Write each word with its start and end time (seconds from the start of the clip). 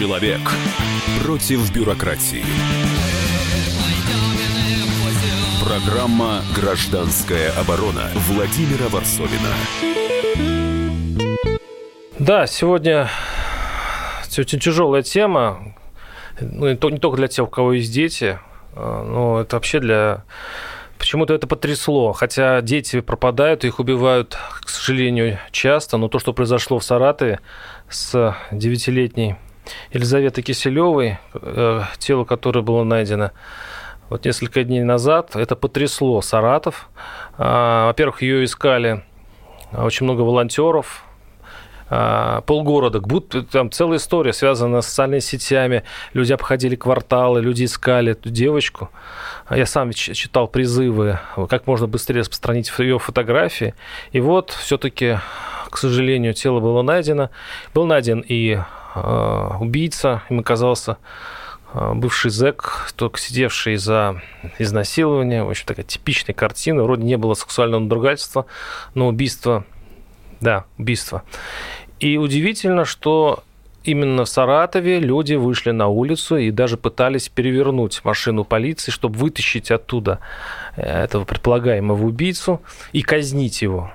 Человек 0.00 0.40
против 1.22 1.70
бюрократии. 1.74 2.42
Программа 5.62 6.40
«Гражданская 6.56 7.52
оборона» 7.52 8.08
Владимира 8.14 8.88
Варсовина. 8.88 9.52
Да, 12.18 12.46
сегодня 12.46 13.10
очень 14.38 14.58
тяжелая 14.58 15.02
тема. 15.02 15.74
Ну, 16.40 16.70
не 16.70 16.76
только 16.76 17.18
для 17.18 17.28
тех, 17.28 17.46
у 17.46 17.50
кого 17.50 17.74
есть 17.74 17.92
дети, 17.92 18.38
а, 18.74 19.04
но 19.04 19.40
это 19.42 19.56
вообще 19.56 19.80
для 19.80 20.24
Почему-то 20.96 21.34
это 21.34 21.46
потрясло, 21.46 22.12
хотя 22.12 22.62
дети 22.62 23.00
пропадают, 23.00 23.66
их 23.66 23.78
убивают, 23.78 24.38
к 24.62 24.68
сожалению, 24.70 25.38
часто, 25.50 25.98
но 25.98 26.08
то, 26.08 26.18
что 26.18 26.32
произошло 26.32 26.78
в 26.78 26.84
Саратове 26.84 27.40
с 27.90 28.34
девятилетней 28.50 29.36
Елизаветой 29.92 30.42
Киселевой, 30.42 31.18
э, 31.34 31.82
тело 31.98 32.24
которой 32.24 32.62
было 32.62 32.84
найдено 32.84 33.30
вот 34.10 34.24
несколько 34.24 34.64
дней 34.64 34.82
назад, 34.82 35.36
это 35.36 35.56
потрясло 35.56 36.20
Саратов. 36.20 36.90
А, 37.38 37.86
во-первых, 37.86 38.22
ее 38.22 38.44
искали 38.44 39.04
очень 39.72 40.04
много 40.04 40.22
волонтеров, 40.22 41.04
а, 41.92 42.42
полгорода, 42.42 43.00
будто 43.00 43.42
там 43.42 43.70
целая 43.70 43.98
история, 43.98 44.32
связанная 44.32 44.80
с 44.80 44.86
социальными 44.86 45.20
сетями. 45.20 45.84
Люди 46.12 46.32
обходили 46.32 46.76
кварталы, 46.76 47.40
люди 47.40 47.64
искали 47.64 48.12
эту 48.12 48.30
девочку. 48.30 48.90
А 49.46 49.56
я 49.56 49.66
сам 49.66 49.92
читал 49.92 50.46
призывы, 50.46 51.18
как 51.48 51.66
можно 51.66 51.86
быстрее 51.88 52.20
распространить 52.20 52.72
ее 52.78 52.98
фотографии. 52.98 53.74
И 54.12 54.20
вот 54.20 54.50
все-таки, 54.50 55.18
к 55.68 55.78
сожалению, 55.78 56.34
тело 56.34 56.60
было 56.60 56.82
найдено. 56.82 57.30
Был 57.74 57.86
найден 57.86 58.24
и 58.26 58.58
убийца, 58.94 60.22
им 60.30 60.40
оказался 60.40 60.98
бывший 61.72 62.30
зэк, 62.30 62.92
только 62.96 63.18
сидевший 63.20 63.76
за 63.76 64.20
изнасилование. 64.58 65.44
В 65.44 65.50
общем, 65.50 65.66
такая 65.66 65.84
типичная 65.84 66.34
картина. 66.34 66.82
Вроде 66.82 67.04
не 67.04 67.16
было 67.16 67.34
сексуального 67.34 67.80
надругательства, 67.80 68.46
но 68.94 69.08
убийство, 69.08 69.64
да, 70.40 70.64
убийство. 70.78 71.22
И 72.00 72.16
удивительно, 72.16 72.84
что 72.84 73.44
именно 73.84 74.24
в 74.24 74.28
Саратове 74.28 74.98
люди 74.98 75.34
вышли 75.34 75.70
на 75.70 75.88
улицу 75.88 76.36
и 76.36 76.50
даже 76.50 76.76
пытались 76.76 77.28
перевернуть 77.28 78.00
машину 78.04 78.44
полиции, 78.44 78.90
чтобы 78.90 79.18
вытащить 79.18 79.70
оттуда 79.70 80.20
э, 80.76 81.04
этого 81.04 81.24
предполагаемого 81.24 82.04
убийцу 82.04 82.60
и 82.92 83.02
казнить 83.02 83.62
его. 83.62 83.92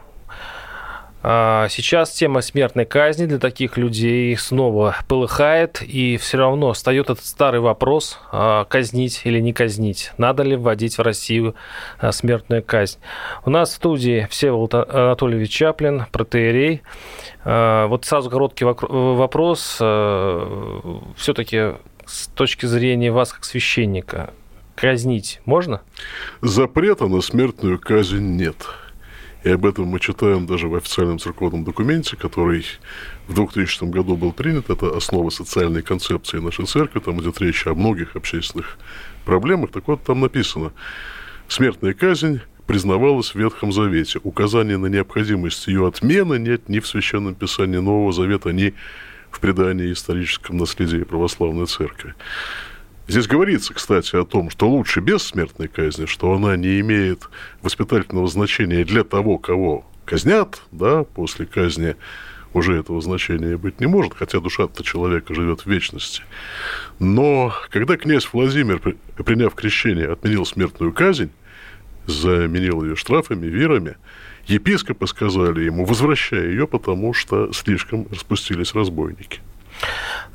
А, 1.27 1.69
сейчас 1.69 2.11
тема 2.11 2.41
смертной 2.41 2.85
казни 2.85 3.25
для 3.25 3.39
таких 3.39 3.77
людей 3.77 4.37
снова 4.37 4.95
полыхает, 5.07 5.81
и 5.81 6.17
все 6.17 6.37
равно 6.37 6.71
встает 6.73 7.09
этот 7.09 7.25
старый 7.25 7.61
вопрос, 7.61 8.19
а, 8.31 8.65
казнить 8.65 9.21
или 9.23 9.39
не 9.39 9.51
казнить. 9.51 10.11
Надо 10.19 10.43
ли 10.43 10.55
вводить 10.55 10.99
в 10.99 11.01
Россию 11.01 11.55
а, 11.97 12.11
смертную 12.11 12.61
казнь? 12.61 12.99
У 13.43 13.49
нас 13.49 13.71
в 13.71 13.73
студии 13.73 14.27
Всеволод 14.29 14.75
Анатольевич 14.75 15.49
Чаплин, 15.49 16.05
протеерей. 16.11 16.83
Вот 17.43 18.05
сразу 18.05 18.29
короткий 18.29 18.65
вопрос. 18.65 19.77
Все-таки 21.17 21.73
с 22.05 22.27
точки 22.35 22.67
зрения 22.67 23.11
вас 23.11 23.33
как 23.33 23.45
священника, 23.45 24.31
казнить 24.75 25.41
можно? 25.45 25.81
Запрета 26.41 27.07
на 27.07 27.21
смертную 27.21 27.79
казнь 27.79 28.35
нет. 28.35 28.57
И 29.45 29.49
об 29.51 29.63
этом 29.63 29.85
мы 29.85 29.99
читаем 29.99 30.47
даже 30.47 30.67
в 30.67 30.73
официальном 30.73 31.19
церковном 31.19 31.63
документе, 31.63 32.17
который 32.17 32.65
в 33.27 33.35
2000 33.35 33.83
году 33.91 34.17
был 34.17 34.33
принят. 34.33 34.71
Это 34.71 34.97
основа 34.97 35.29
социальной 35.29 35.83
концепции 35.83 36.39
нашей 36.39 36.65
церкви. 36.65 36.99
Там 36.99 37.21
идет 37.21 37.39
речь 37.39 37.67
о 37.67 37.75
многих 37.75 38.15
общественных 38.15 38.79
проблемах. 39.23 39.69
Так 39.69 39.87
вот, 39.87 40.03
там 40.03 40.21
написано, 40.21 40.73
смертная 41.47 41.93
казнь 41.93 42.41
признавалась 42.65 43.35
в 43.35 43.35
Ветхом 43.35 43.71
Завете. 43.71 44.19
Указания 44.23 44.77
на 44.77 44.87
необходимость 44.87 45.67
ее 45.67 45.87
отмены 45.87 46.39
нет 46.39 46.67
ни 46.67 46.79
в 46.79 46.87
Священном 46.87 47.35
Писании 47.35 47.77
Нового 47.77 48.13
Завета, 48.13 48.49
ни 48.49 48.73
в 49.29 49.39
предании 49.39 49.93
историческом 49.93 50.57
наследии 50.57 51.03
православной 51.03 51.67
церкви. 51.67 52.15
Здесь 53.07 53.27
говорится, 53.27 53.73
кстати, 53.73 54.15
о 54.15 54.25
том, 54.25 54.49
что 54.49 54.67
лучше 54.67 54.99
без 54.99 55.21
смертной 55.21 55.67
казни, 55.67 56.05
что 56.05 56.33
она 56.33 56.57
не 56.57 56.79
имеет 56.79 57.29
воспитательного 57.61 58.27
значения 58.27 58.83
для 58.83 59.03
того, 59.03 59.37
кого 59.37 59.85
казнят, 60.05 60.61
да, 60.71 61.03
после 61.03 61.45
казни 61.45 61.95
уже 62.53 62.77
этого 62.77 63.01
значения 63.01 63.57
быть 63.57 63.79
не 63.79 63.85
может, 63.85 64.13
хотя 64.15 64.39
душа-то 64.39 64.83
человека 64.83 65.35
живет 65.35 65.61
в 65.61 65.67
вечности. 65.67 66.23
Но 66.99 67.53
когда 67.69 67.95
князь 67.97 68.27
Владимир, 68.31 68.79
приняв 69.23 69.53
крещение, 69.53 70.11
отменил 70.11 70.45
смертную 70.45 70.91
казнь, 70.91 71.31
заменил 72.07 72.83
ее 72.83 72.95
штрафами, 72.95 73.45
вирами, 73.45 73.97
епископы 74.47 75.05
сказали 75.05 75.63
ему, 75.65 75.85
возвращай 75.85 76.47
ее, 76.47 76.65
потому 76.65 77.13
что 77.13 77.51
слишком 77.53 78.07
распустились 78.09 78.73
разбойники. 78.73 79.41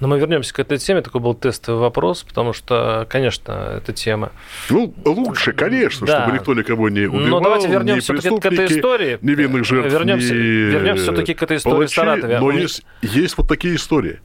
Но 0.01 0.09
мы 0.09 0.19
вернемся 0.19 0.55
к 0.55 0.59
этой 0.59 0.79
теме. 0.79 1.03
Такой 1.03 1.21
был 1.21 1.35
тестовый 1.35 1.81
вопрос, 1.81 2.23
потому 2.23 2.53
что, 2.53 3.07
конечно, 3.11 3.75
эта 3.77 3.93
тема... 3.93 4.33
Ну, 4.71 4.95
лучше, 5.05 5.53
конечно, 5.53 6.07
да. 6.07 6.23
чтобы 6.23 6.39
никто 6.39 6.55
никого 6.55 6.89
не 6.89 7.03
убивал, 7.03 7.29
Но 7.29 7.41
давайте 7.41 7.69
вернемся 7.69 8.15
к 8.15 8.47
этой 8.47 8.67
истории. 8.67 9.19
Невинных 9.21 9.65
жертв, 9.65 9.93
вернемся, 9.93 10.33
не 10.33 10.41
вернемся 10.41 11.03
все-таки 11.05 11.35
к 11.35 11.43
этой 11.43 11.59
истории 11.59 11.75
палачей, 11.75 11.93
в 11.93 11.95
Саратове. 11.95 12.39
Но 12.41 12.51
есть, 12.51 12.83
есть 13.03 13.37
вот 13.37 13.49
такие 13.49 13.77
истории. 13.77 14.21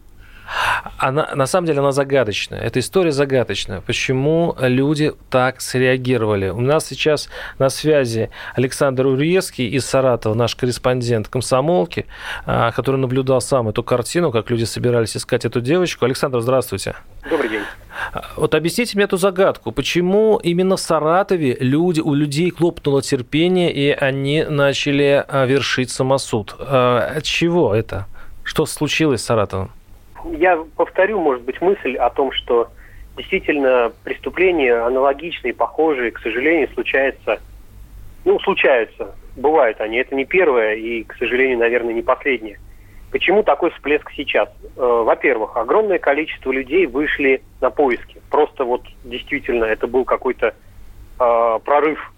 Она, 0.97 1.29
на 1.35 1.45
самом 1.45 1.67
деле 1.67 1.79
она 1.79 1.91
загадочная. 1.91 2.61
Эта 2.61 2.79
история 2.79 3.11
загадочная. 3.11 3.81
Почему 3.81 4.56
люди 4.59 5.13
так 5.29 5.61
среагировали? 5.61 6.50
У 6.50 6.61
нас 6.61 6.85
сейчас 6.85 7.29
на 7.59 7.69
связи 7.69 8.29
Александр 8.55 9.07
Урьевский 9.07 9.67
из 9.67 9.85
Саратова, 9.85 10.34
наш 10.34 10.55
корреспондент 10.55 11.28
комсомолки, 11.28 12.05
а, 12.45 12.72
который 12.72 12.97
наблюдал 12.97 13.41
сам 13.41 13.69
эту 13.69 13.84
картину, 13.84 14.31
как 14.31 14.50
люди 14.50 14.63
собирались 14.63 15.17
искать 15.17 15.45
эту 15.45 15.61
девочку. 15.61 16.05
Александр, 16.05 16.41
здравствуйте. 16.41 16.95
Добрый 17.29 17.50
день. 17.50 17.61
А, 18.13 18.25
вот 18.35 18.55
объясните 18.55 18.95
мне 18.95 19.05
эту 19.05 19.17
загадку. 19.17 19.72
Почему 19.72 20.38
именно 20.38 20.78
в 20.78 20.79
Саратове 20.79 21.57
люди, 21.59 22.01
у 22.01 22.13
людей 22.13 22.51
хлопнуло 22.51 23.01
терпение, 23.01 23.73
и 23.73 23.91
они 23.91 24.44
начали 24.44 25.23
а, 25.28 25.45
вершить 25.45 25.89
самосуд? 25.89 26.55
От 26.59 27.23
чего 27.23 27.73
это? 27.73 28.05
Что 28.44 28.66
случилось 28.66 29.22
с 29.22 29.25
Саратовым? 29.25 29.72
Я 30.34 30.63
повторю, 30.75 31.19
может 31.19 31.44
быть, 31.44 31.62
мысль 31.62 31.96
о 31.96 32.09
том, 32.09 32.31
что 32.31 32.69
действительно 33.18 33.91
преступления 34.03 34.74
аналогичные, 34.74 35.53
похожие, 35.53 36.12
к 36.12 36.19
сожалению, 36.19 36.69
случаются, 36.74 37.40
ну, 38.25 38.40
случаются, 38.40 39.16
бывают 39.35 39.80
они. 39.81 39.97
Это 39.97 40.16
не 40.16 40.25
первое 40.25 40.75
и, 40.75 41.03
к 41.03 41.16
сожалению, 41.16 41.59
наверное, 41.59 41.94
не 41.94 42.02
последнее. 42.02 42.59
Почему 43.12 43.44
такой 43.44 43.72
всплеск 43.72 44.12
сейчас? 44.12 44.50
Э, 44.75 45.03
во-первых, 45.06 45.56
огромное 45.56 46.00
количество 46.00 46.52
людей 46.52 46.85
вышли 46.85 47.41
на 47.62 47.69
поиски. 47.69 48.22
Просто 48.30 48.66
вот 48.66 48.84
действительно 49.03 49.64
это 49.66 49.88
был 49.88 50.03
какой-то 50.03 50.53
э, 51.19 51.59
прорыв. 51.64 52.12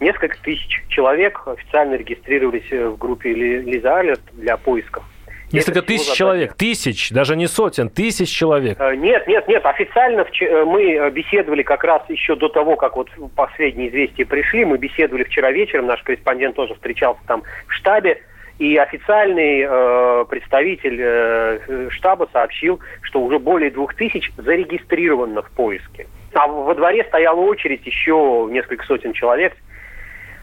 Несколько 0.00 0.36
тысяч 0.42 0.82
человек 0.88 1.46
официально 1.46 1.94
регистрировались 1.94 2.68
в 2.72 2.96
группе 2.96 3.32
Лиза 3.32 3.98
Алерт 3.98 4.22
для 4.32 4.56
поисков. 4.56 5.04
Несколько 5.52 5.82
тысяч 5.82 6.12
человек, 6.14 6.54
тысяч, 6.54 7.10
даже 7.10 7.36
не 7.36 7.46
сотен, 7.46 7.90
тысяч 7.90 8.30
человек. 8.30 8.80
Э, 8.80 8.94
нет, 8.94 9.26
нет, 9.26 9.46
нет, 9.48 9.64
официально 9.66 10.22
э, 10.40 10.64
мы 10.64 10.82
э, 10.82 11.10
беседовали 11.10 11.62
как 11.62 11.84
раз 11.84 12.02
еще 12.08 12.36
до 12.36 12.48
того, 12.48 12.76
как 12.76 12.96
вот 12.96 13.08
последние 13.36 13.90
известия 13.90 14.24
пришли, 14.24 14.64
мы 14.64 14.78
беседовали 14.78 15.24
вчера 15.24 15.50
вечером, 15.50 15.86
наш 15.86 16.02
корреспондент 16.02 16.56
тоже 16.56 16.74
встречался 16.74 17.20
там 17.26 17.42
в 17.66 17.72
штабе, 17.72 18.22
и 18.58 18.76
официальный 18.76 19.66
э, 19.68 20.24
представитель 20.28 20.98
э, 21.00 21.88
штаба 21.90 22.28
сообщил, 22.32 22.80
что 23.00 23.20
уже 23.20 23.38
более 23.38 23.70
двух 23.70 23.94
тысяч 23.94 24.30
зарегистрировано 24.36 25.42
в 25.42 25.50
поиске. 25.50 26.06
А 26.34 26.46
во 26.46 26.74
дворе 26.74 27.04
стояла 27.04 27.40
очередь 27.40 27.84
еще 27.84 28.48
несколько 28.50 28.84
сотен 28.86 29.12
человек. 29.12 29.54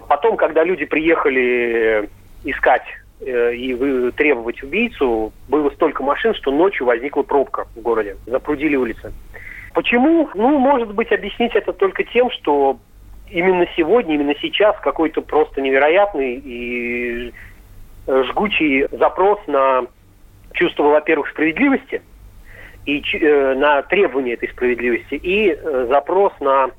Потом, 0.07 0.38
когда 0.38 0.63
люди 0.63 0.86
приехали 0.86 2.10
искать 2.44 2.83
Э, 3.21 3.54
и 3.54 4.12
требовать 4.12 4.63
убийцу, 4.63 5.33
было 5.48 5.69
столько 5.71 6.04
машин, 6.04 6.33
что 6.36 6.51
ночью 6.51 6.86
возникла 6.86 7.24
пробка 7.24 7.66
в 7.75 7.81
городе, 7.81 8.16
запрудили 8.25 8.75
улицы. 8.75 9.12
Почему? 9.74 10.30
Ну, 10.36 10.57
может 10.57 10.94
быть, 10.94 11.12
объяснить 11.12 11.54
это 11.54 11.74
только 11.74 12.04
тем, 12.06 12.31
что 12.31 12.80
именно 13.30 13.68
сегодня, 13.75 14.16
именно 14.16 14.36
сейчас 14.42 14.75
какой-то 14.80 15.21
просто 15.21 15.62
невероятный 15.62 16.42
и 16.44 17.33
жгучий 18.07 18.88
запрос 18.92 19.39
на 19.48 19.86
чувство, 20.54 20.83
во-первых, 20.83 21.30
справедливости 21.30 22.01
и 22.86 23.04
э, 23.13 23.54
на 23.56 23.81
требование 23.83 24.36
этой 24.36 24.50
справедливости, 24.50 25.16
и 25.16 25.51
э, 25.51 25.88
запрос 25.89 26.33
на 26.39 26.71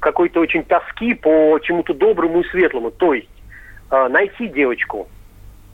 какой-то 0.00 0.40
очень 0.40 0.64
тоски 0.64 1.14
по 1.14 1.58
чему-то 1.62 1.94
доброму 1.94 2.40
и 2.40 2.48
светлому. 2.48 2.90
То 2.90 3.14
есть 3.14 3.28
э, 3.90 4.08
найти 4.08 4.48
девочку, 4.48 5.08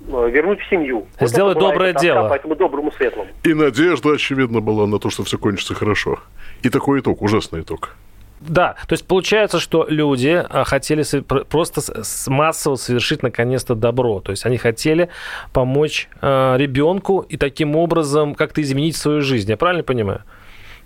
вернуть 0.01 0.61
в 0.61 0.69
семью. 0.69 1.07
Сделать 1.21 1.57
вот 1.57 1.71
доброе 1.71 1.93
дело. 1.95 2.29
По 2.29 2.35
этому 2.35 2.57
доброму 2.57 2.93
светлому. 2.93 3.29
И 3.43 3.55
надежда, 3.55 4.13
очевидно, 4.15 4.61
была 4.61 4.87
на 4.87 4.99
то, 4.99 5.11
что 5.11 5.25
все 5.25 5.39
кончится 5.39 5.75
хорошо. 5.75 6.19
И 6.63 6.71
такой 6.71 7.01
итог, 7.01 7.23
ужасный 7.23 7.61
итог. 7.61 7.97
Да, 8.41 8.75
то 8.89 8.95
есть 8.95 9.07
получается, 9.07 9.61
что 9.61 9.87
люди 9.89 10.43
а, 10.49 10.65
хотели 10.65 11.05
просто 11.21 11.83
массово 12.27 12.77
совершить 12.77 13.23
наконец-то 13.23 13.75
добро. 13.75 14.21
То 14.21 14.31
есть 14.31 14.47
они 14.47 14.57
хотели 14.57 15.11
помочь 15.53 16.09
э, 16.23 16.57
ребенку 16.57 17.21
и 17.29 17.37
таким 17.37 17.77
образом 17.77 18.35
как-то 18.35 18.63
изменить 18.63 18.97
свою 18.97 19.21
жизнь. 19.21 19.51
Я 19.51 19.59
правильно 19.59 19.83
понимаю? 19.83 20.23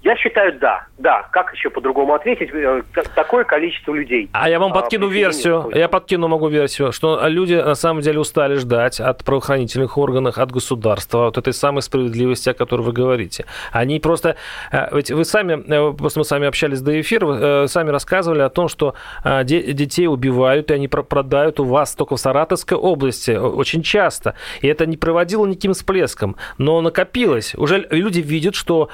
Я 0.05 0.17
считаю, 0.17 0.59
да. 0.59 0.87
Да. 0.99 1.27
Как 1.33 1.55
еще 1.55 1.71
по-другому 1.71 2.13
ответить? 2.13 2.51
Э, 2.53 2.83
такое 3.15 3.45
количество 3.45 3.95
людей. 3.95 4.29
А 4.33 4.51
я 4.51 4.61
вам 4.61 4.71
а, 4.73 4.75
подкину 4.75 5.09
версию. 5.09 5.71
Я 5.75 5.89
подкину 5.89 6.29
могу 6.29 6.49
версию, 6.49 6.93
что 6.93 7.27
люди 7.27 7.55
на 7.55 7.75
самом 7.75 8.03
деле 8.03 8.21
устали 8.21 8.57
ждать 8.57 9.01
от 9.01 9.25
правоохранительных 9.25 9.97
органов, 9.97 10.37
от 10.37 10.53
государства, 10.53 11.29
от 11.29 11.39
этой 11.39 11.55
самой 11.55 11.81
справедливости, 11.81 12.51
о 12.51 12.55
которой 12.55 12.83
вы 12.83 12.93
говорите. 12.93 13.47
Они 13.73 13.99
просто... 13.99 14.37
Э, 14.71 14.95
ведь 14.95 15.11
вы 15.11 15.25
сами, 15.25 15.65
э, 15.67 15.97
просто 15.97 16.21
мы 16.21 16.25
с 16.27 16.31
вами 16.31 16.49
общались 16.49 16.83
до 16.83 17.01
эфира, 17.01 17.25
вы 17.25 17.69
сами 17.69 17.89
рассказывали 17.89 18.43
о 18.43 18.51
том, 18.51 18.69
что 18.69 18.95
детей 19.25 20.07
убивают, 20.07 20.71
и 20.71 20.75
они 20.75 20.87
продают 20.87 21.61
у 21.61 21.65
вас 21.65 21.95
только 21.95 22.17
в 22.17 22.21
Саратовской 22.21 22.77
области 22.77 23.31
очень 23.31 23.83
часто. 23.83 24.35
И 24.61 24.69
это 24.69 24.85
не 24.85 24.99
проводило 24.99 25.47
никаким 25.47 25.73
всплеском, 25.73 26.37
но 26.59 26.83
накопилось. 26.83 27.55
Уже 27.55 27.87
люди 27.91 28.21
видят, 28.21 28.55
что 28.55 28.91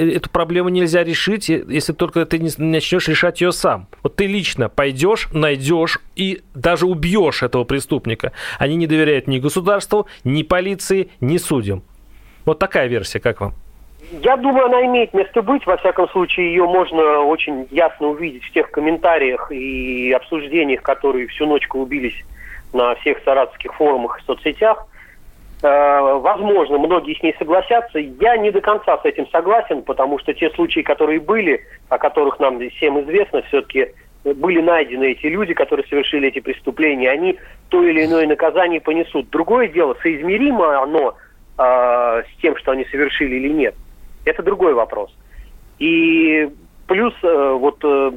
эту 0.00 0.30
проблему 0.30 0.68
нельзя 0.68 1.04
решить, 1.04 1.48
если 1.48 1.92
только 1.92 2.24
ты 2.26 2.38
не 2.38 2.50
начнешь 2.58 3.08
решать 3.08 3.40
ее 3.40 3.52
сам. 3.52 3.86
Вот 4.02 4.16
ты 4.16 4.26
лично 4.26 4.68
пойдешь, 4.68 5.28
найдешь 5.32 6.00
и 6.16 6.42
даже 6.54 6.86
убьешь 6.86 7.42
этого 7.42 7.64
преступника. 7.64 8.32
Они 8.58 8.76
не 8.76 8.86
доверяют 8.86 9.26
ни 9.26 9.38
государству, 9.38 10.06
ни 10.24 10.42
полиции, 10.42 11.10
ни 11.20 11.36
судьям. 11.36 11.82
Вот 12.44 12.58
такая 12.58 12.86
версия, 12.86 13.20
как 13.20 13.40
вам? 13.40 13.54
Я 14.22 14.36
думаю, 14.36 14.66
она 14.66 14.84
имеет 14.86 15.14
место 15.14 15.42
быть. 15.42 15.64
Во 15.66 15.76
всяком 15.76 16.08
случае, 16.08 16.48
ее 16.48 16.64
можно 16.64 17.20
очень 17.20 17.68
ясно 17.70 18.08
увидеть 18.08 18.42
в 18.44 18.52
тех 18.52 18.70
комментариях 18.70 19.52
и 19.52 20.10
обсуждениях, 20.12 20.82
которые 20.82 21.28
всю 21.28 21.46
ночь 21.46 21.66
клубились 21.68 22.24
на 22.72 22.94
всех 22.96 23.18
саратовских 23.24 23.74
форумах 23.74 24.20
и 24.20 24.24
соцсетях. 24.24 24.86
Э, 25.62 26.18
возможно, 26.18 26.78
многие 26.78 27.14
с 27.18 27.22
ней 27.22 27.34
согласятся. 27.38 27.98
Я 27.98 28.36
не 28.38 28.50
до 28.50 28.60
конца 28.60 28.98
с 28.98 29.04
этим 29.04 29.28
согласен, 29.28 29.82
потому 29.82 30.18
что 30.18 30.32
те 30.32 30.50
случаи, 30.50 30.80
которые 30.80 31.20
были, 31.20 31.62
о 31.88 31.98
которых 31.98 32.38
нам 32.40 32.58
всем 32.70 33.00
известно, 33.02 33.42
все-таки 33.42 33.88
были 34.24 34.60
найдены 34.60 35.12
эти 35.12 35.26
люди, 35.26 35.54
которые 35.54 35.86
совершили 35.86 36.28
эти 36.28 36.40
преступления, 36.40 37.10
они 37.10 37.38
то 37.68 37.82
или 37.84 38.04
иное 38.04 38.26
наказание 38.26 38.80
понесут. 38.80 39.30
Другое 39.30 39.68
дело, 39.68 39.96
соизмеримо 40.02 40.82
оно 40.82 41.14
э, 41.58 41.62
с 42.22 42.40
тем, 42.40 42.56
что 42.56 42.72
они 42.72 42.84
совершили 42.86 43.36
или 43.36 43.48
нет. 43.48 43.74
Это 44.24 44.42
другой 44.42 44.74
вопрос. 44.74 45.14
И 45.78 46.48
плюс 46.86 47.14
э, 47.22 47.56
вот 47.58 47.78
э, 47.82 48.12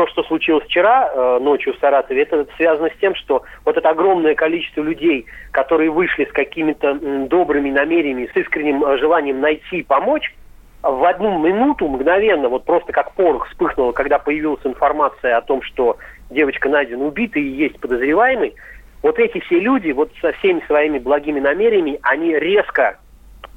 то, 0.00 0.06
что 0.06 0.22
случилось 0.22 0.64
вчера 0.64 1.10
э, 1.12 1.38
ночью 1.42 1.74
в 1.74 1.78
Саратове, 1.78 2.22
это 2.22 2.46
связано 2.56 2.88
с 2.88 2.98
тем, 3.02 3.14
что 3.14 3.42
вот 3.66 3.76
это 3.76 3.90
огромное 3.90 4.34
количество 4.34 4.80
людей, 4.80 5.26
которые 5.50 5.90
вышли 5.90 6.24
с 6.24 6.32
какими-то 6.32 6.94
добрыми 7.26 7.70
намерениями, 7.70 8.30
с 8.32 8.34
искренним 8.34 8.82
э, 8.82 8.96
желанием 8.96 9.42
найти, 9.42 9.82
помочь, 9.82 10.34
в 10.82 11.04
одну 11.04 11.38
минуту 11.38 11.86
мгновенно, 11.86 12.48
вот 12.48 12.64
просто 12.64 12.92
как 12.92 13.12
порох 13.12 13.46
вспыхнуло, 13.48 13.92
когда 13.92 14.18
появилась 14.18 14.64
информация 14.64 15.36
о 15.36 15.42
том, 15.42 15.60
что 15.60 15.98
девочка 16.30 16.70
найдена 16.70 17.04
убитой 17.04 17.42
и 17.42 17.50
есть 17.50 17.78
подозреваемый, 17.78 18.54
вот 19.02 19.18
эти 19.18 19.38
все 19.40 19.60
люди, 19.60 19.90
вот 19.90 20.10
со 20.22 20.32
всеми 20.32 20.62
своими 20.66 20.98
благими 20.98 21.40
намерениями, 21.40 22.00
они 22.00 22.34
резко 22.34 22.96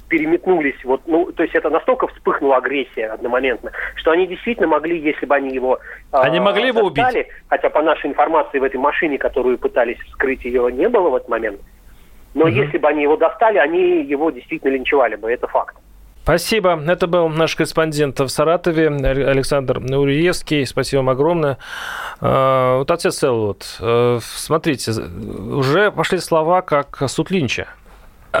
переметнулись, 0.08 0.82
вот, 0.84 1.02
ну, 1.06 1.32
то 1.32 1.42
есть 1.42 1.54
это 1.54 1.70
настолько 1.70 2.06
вспыхнула 2.08 2.56
агрессия 2.56 3.08
одномоментно, 3.08 3.72
что 3.96 4.10
они 4.10 4.26
действительно 4.26 4.68
могли, 4.68 4.98
если 4.98 5.26
бы 5.26 5.34
они 5.34 5.54
его 5.54 5.78
э, 6.12 6.16
Они 6.16 6.40
могли 6.40 6.68
его 6.68 6.90
достали, 6.90 7.20
убить? 7.22 7.32
Хотя 7.48 7.70
по 7.70 7.82
нашей 7.82 8.10
информации 8.10 8.58
в 8.58 8.64
этой 8.64 8.76
машине, 8.76 9.18
которую 9.18 9.58
пытались 9.58 9.98
вскрыть, 10.06 10.44
ее 10.44 10.70
не 10.72 10.88
было 10.88 11.10
в 11.10 11.16
этот 11.16 11.28
момент. 11.28 11.60
Но 12.34 12.46
угу. 12.46 12.50
если 12.50 12.78
бы 12.78 12.88
они 12.88 13.02
его 13.02 13.16
достали, 13.16 13.58
они 13.58 14.02
его 14.02 14.30
действительно 14.30 14.72
линчевали 14.72 15.16
бы, 15.16 15.30
это 15.30 15.46
факт. 15.46 15.76
Спасибо. 16.24 16.82
Это 16.86 17.06
был 17.06 17.28
наш 17.28 17.54
корреспондент 17.54 18.18
в 18.18 18.28
Саратове 18.28 18.88
Александр 18.88 19.78
Уриевский. 19.78 20.64
Спасибо 20.64 21.00
вам 21.00 21.10
огромное. 21.10 21.58
А, 22.22 22.78
вот 22.78 22.90
отец 22.90 23.22
Элвуд, 23.22 23.62
э, 23.78 24.20
смотрите, 24.22 24.92
уже 24.92 25.92
пошли 25.92 26.16
слова 26.16 26.62
как 26.62 27.02
суд 27.08 27.30
Линча. 27.30 27.68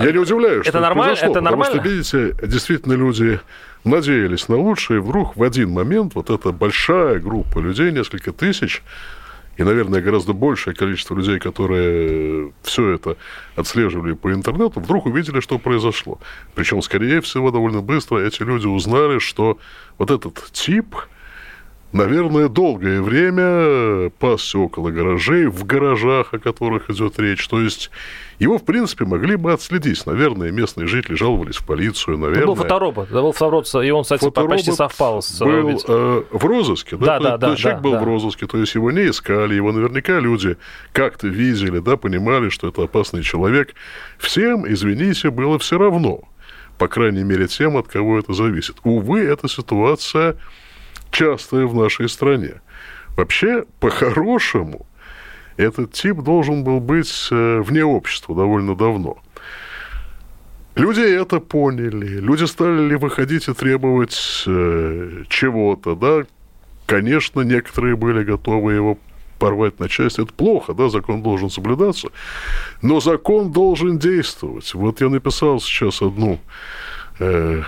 Я 0.00 0.12
не 0.12 0.18
удивляюсь, 0.18 0.66
это 0.66 0.78
что 0.78 0.80
нормально? 0.80 1.12
это 1.12 1.20
произошло, 1.20 1.30
это 1.30 1.40
потому 1.40 1.62
нормально? 1.62 1.80
что, 1.80 1.88
видите, 1.88 2.46
действительно 2.46 2.92
люди 2.94 3.40
надеялись 3.84 4.48
на 4.48 4.56
лучшее, 4.56 4.98
и 4.98 5.02
вдруг 5.02 5.36
в 5.36 5.42
один 5.42 5.70
момент 5.70 6.14
вот 6.14 6.30
эта 6.30 6.52
большая 6.52 7.18
группа 7.18 7.58
людей, 7.58 7.92
несколько 7.92 8.32
тысяч, 8.32 8.82
и, 9.56 9.62
наверное, 9.62 10.00
гораздо 10.00 10.32
большее 10.32 10.74
количество 10.74 11.14
людей, 11.14 11.38
которые 11.38 12.52
все 12.62 12.90
это 12.90 13.16
отслеживали 13.54 14.14
по 14.14 14.32
интернету, 14.32 14.80
вдруг 14.80 15.06
увидели, 15.06 15.40
что 15.40 15.58
произошло. 15.58 16.18
Причем, 16.54 16.82
скорее 16.82 17.20
всего, 17.20 17.50
довольно 17.52 17.80
быстро 17.80 18.18
эти 18.18 18.42
люди 18.42 18.66
узнали, 18.66 19.20
что 19.20 19.58
вот 19.98 20.10
этот 20.10 20.50
тип, 20.52 20.96
наверное, 21.94 22.48
долгое 22.48 23.00
время 23.00 24.10
пасся 24.18 24.58
около 24.58 24.90
гаражей, 24.90 25.46
в 25.46 25.64
гаражах, 25.64 26.34
о 26.34 26.38
которых 26.38 26.90
идет 26.90 27.18
речь. 27.18 27.46
То 27.48 27.60
есть 27.60 27.90
его, 28.38 28.58
в 28.58 28.64
принципе, 28.64 29.04
могли 29.04 29.36
бы 29.36 29.52
отследить. 29.52 30.04
Наверное, 30.04 30.50
местные 30.50 30.88
жители 30.88 31.14
жаловались 31.14 31.56
в 31.56 31.64
полицию, 31.64 32.18
наверное. 32.18 32.42
Это 32.42 32.46
был 32.48 32.54
фоторобот. 32.56 33.06
Это 33.08 33.22
был 33.22 33.32
фоторобот, 33.32 33.74
и 33.84 33.90
он, 33.90 34.02
кстати, 34.02 34.24
фоторобот 34.24 34.56
почти 34.56 34.72
совпал 34.72 35.22
с 35.22 35.40
э, 35.40 35.44
был 35.44 35.80
э, 35.86 36.22
в 36.30 36.44
розыске. 36.44 36.96
Да, 36.96 37.20
да, 37.20 37.36
да. 37.36 37.50
да 37.50 37.56
человек 37.56 37.80
да, 37.80 37.88
был 37.88 37.92
да. 37.92 38.00
в 38.00 38.04
розыске, 38.04 38.46
то 38.46 38.58
есть 38.58 38.74
его 38.74 38.90
не 38.90 39.08
искали, 39.08 39.54
его 39.54 39.70
наверняка 39.70 40.18
люди 40.18 40.56
как-то 40.92 41.28
видели, 41.28 41.78
да, 41.78 41.96
понимали, 41.96 42.48
что 42.48 42.68
это 42.68 42.82
опасный 42.82 43.22
человек. 43.22 43.74
Всем, 44.18 44.70
извините, 44.70 45.30
было 45.30 45.58
все 45.60 45.78
равно. 45.78 46.22
По 46.76 46.88
крайней 46.88 47.22
мере, 47.22 47.46
тем, 47.46 47.76
от 47.76 47.86
кого 47.86 48.18
это 48.18 48.32
зависит. 48.32 48.78
Увы, 48.82 49.20
эта 49.20 49.48
ситуация 49.48 50.36
частая 51.14 51.66
в 51.66 51.74
нашей 51.74 52.08
стране. 52.08 52.60
Вообще, 53.16 53.64
по-хорошему, 53.80 54.86
этот 55.56 55.92
тип 55.92 56.18
должен 56.18 56.64
был 56.64 56.80
быть 56.80 57.28
э, 57.30 57.60
вне 57.60 57.84
общества 57.84 58.34
довольно 58.34 58.74
давно. 58.74 59.18
Люди 60.74 61.00
это 61.00 61.38
поняли, 61.38 62.18
люди 62.18 62.44
стали 62.44 62.88
ли 62.88 62.96
выходить 62.96 63.46
и 63.46 63.54
требовать 63.54 64.42
э, 64.46 65.22
чего-то, 65.28 65.94
да, 65.94 66.26
конечно, 66.86 67.42
некоторые 67.42 67.94
были 67.94 68.24
готовы 68.24 68.72
его 68.72 68.98
порвать 69.38 69.78
на 69.78 69.88
части, 69.88 70.20
это 70.20 70.32
плохо, 70.32 70.74
да, 70.74 70.88
закон 70.88 71.22
должен 71.22 71.48
соблюдаться, 71.48 72.08
но 72.82 72.98
закон 72.98 73.52
должен 73.52 73.98
действовать. 73.98 74.74
Вот 74.74 75.00
я 75.00 75.08
написал 75.08 75.60
сейчас 75.60 76.02
одну 76.02 76.40
э, 77.20 77.62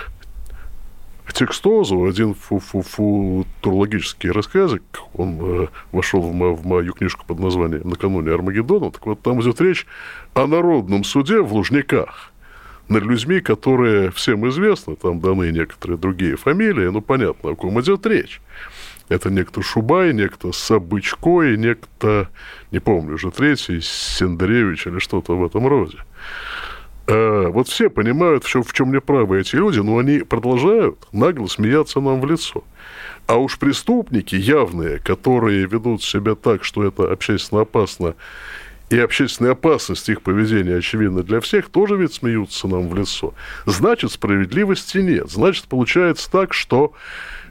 текстозу, 1.37 2.05
один 2.05 2.35
фу 2.35 2.57
-фу 2.57 2.83
футурологический 2.83 4.31
рассказик, 4.31 4.83
он 5.15 5.39
э, 5.41 5.67
вошел 5.93 6.23
в, 6.23 6.35
мо 6.35 6.55
в 6.55 6.67
мою 6.67 6.93
книжку 6.93 7.25
под 7.27 7.39
названием 7.41 7.89
«Накануне 7.89 8.33
Армагеддона». 8.33 8.91
Так 8.91 9.07
вот, 9.07 9.21
там 9.21 9.41
идет 9.41 9.61
речь 9.61 9.87
о 10.35 10.47
народном 10.47 11.05
суде 11.05 11.41
в 11.41 11.53
Лужниках 11.53 12.33
над 12.89 13.05
людьми, 13.05 13.41
которые 13.41 14.11
всем 14.11 14.49
известны, 14.49 14.97
там 14.97 15.21
даны 15.21 15.51
некоторые 15.53 15.99
другие 15.99 16.37
фамилии, 16.37 16.89
ну, 16.89 17.01
понятно, 17.01 17.51
о 17.51 17.55
ком 17.55 17.81
идет 17.81 18.07
речь. 18.07 18.41
Это 19.09 19.31
некто 19.31 19.63
Шубай, 19.63 20.13
некто 20.13 20.53
Сабычко 20.53 21.43
и 21.43 21.57
некто, 21.57 22.29
не 22.73 22.81
помню 22.81 23.15
уже, 23.15 23.31
третий, 23.31 23.81
Сендревич 23.81 24.87
или 24.87 24.99
что-то 24.99 25.37
в 25.37 25.45
этом 25.45 25.67
роде. 25.67 25.99
Э, 27.09 27.49
вот 27.49 27.69
все 27.69 27.89
понимают, 27.89 28.45
в 28.45 28.49
чем, 28.49 28.63
в 28.65 28.73
чем 28.73 28.93
неправы 28.93 29.41
эти 29.41 29.55
люди, 29.55 29.79
но 29.79 29.99
они 29.99 30.21
продолжают 30.21 31.07
нагло 31.13 31.47
смеяться 31.47 32.01
нам 32.01 32.21
в 32.21 32.27
лицо. 32.27 32.65
А 33.27 33.37
уж 33.37 33.59
преступники 33.59 34.35
явные, 34.35 34.99
которые 34.99 35.67
ведут 35.67 36.03
себя 36.03 36.35
так, 36.35 36.65
что 36.65 36.85
это 36.85 37.11
общественно 37.11 37.63
опасно, 37.63 38.15
и 38.89 38.99
общественная 38.99 39.53
опасность 39.53 40.09
их 40.09 40.23
поведения 40.23 40.77
очевидна 40.77 41.23
для 41.23 41.41
всех, 41.41 41.69
тоже 41.69 41.97
ведь 41.97 42.15
смеются 42.15 42.69
нам 42.69 42.89
в 42.89 42.95
лицо. 42.95 43.35
Значит, 43.65 44.13
справедливости 44.13 44.99
нет. 44.99 45.31
Значит, 45.31 45.65
получается 45.65 46.31
так, 46.31 46.55
что 46.55 46.93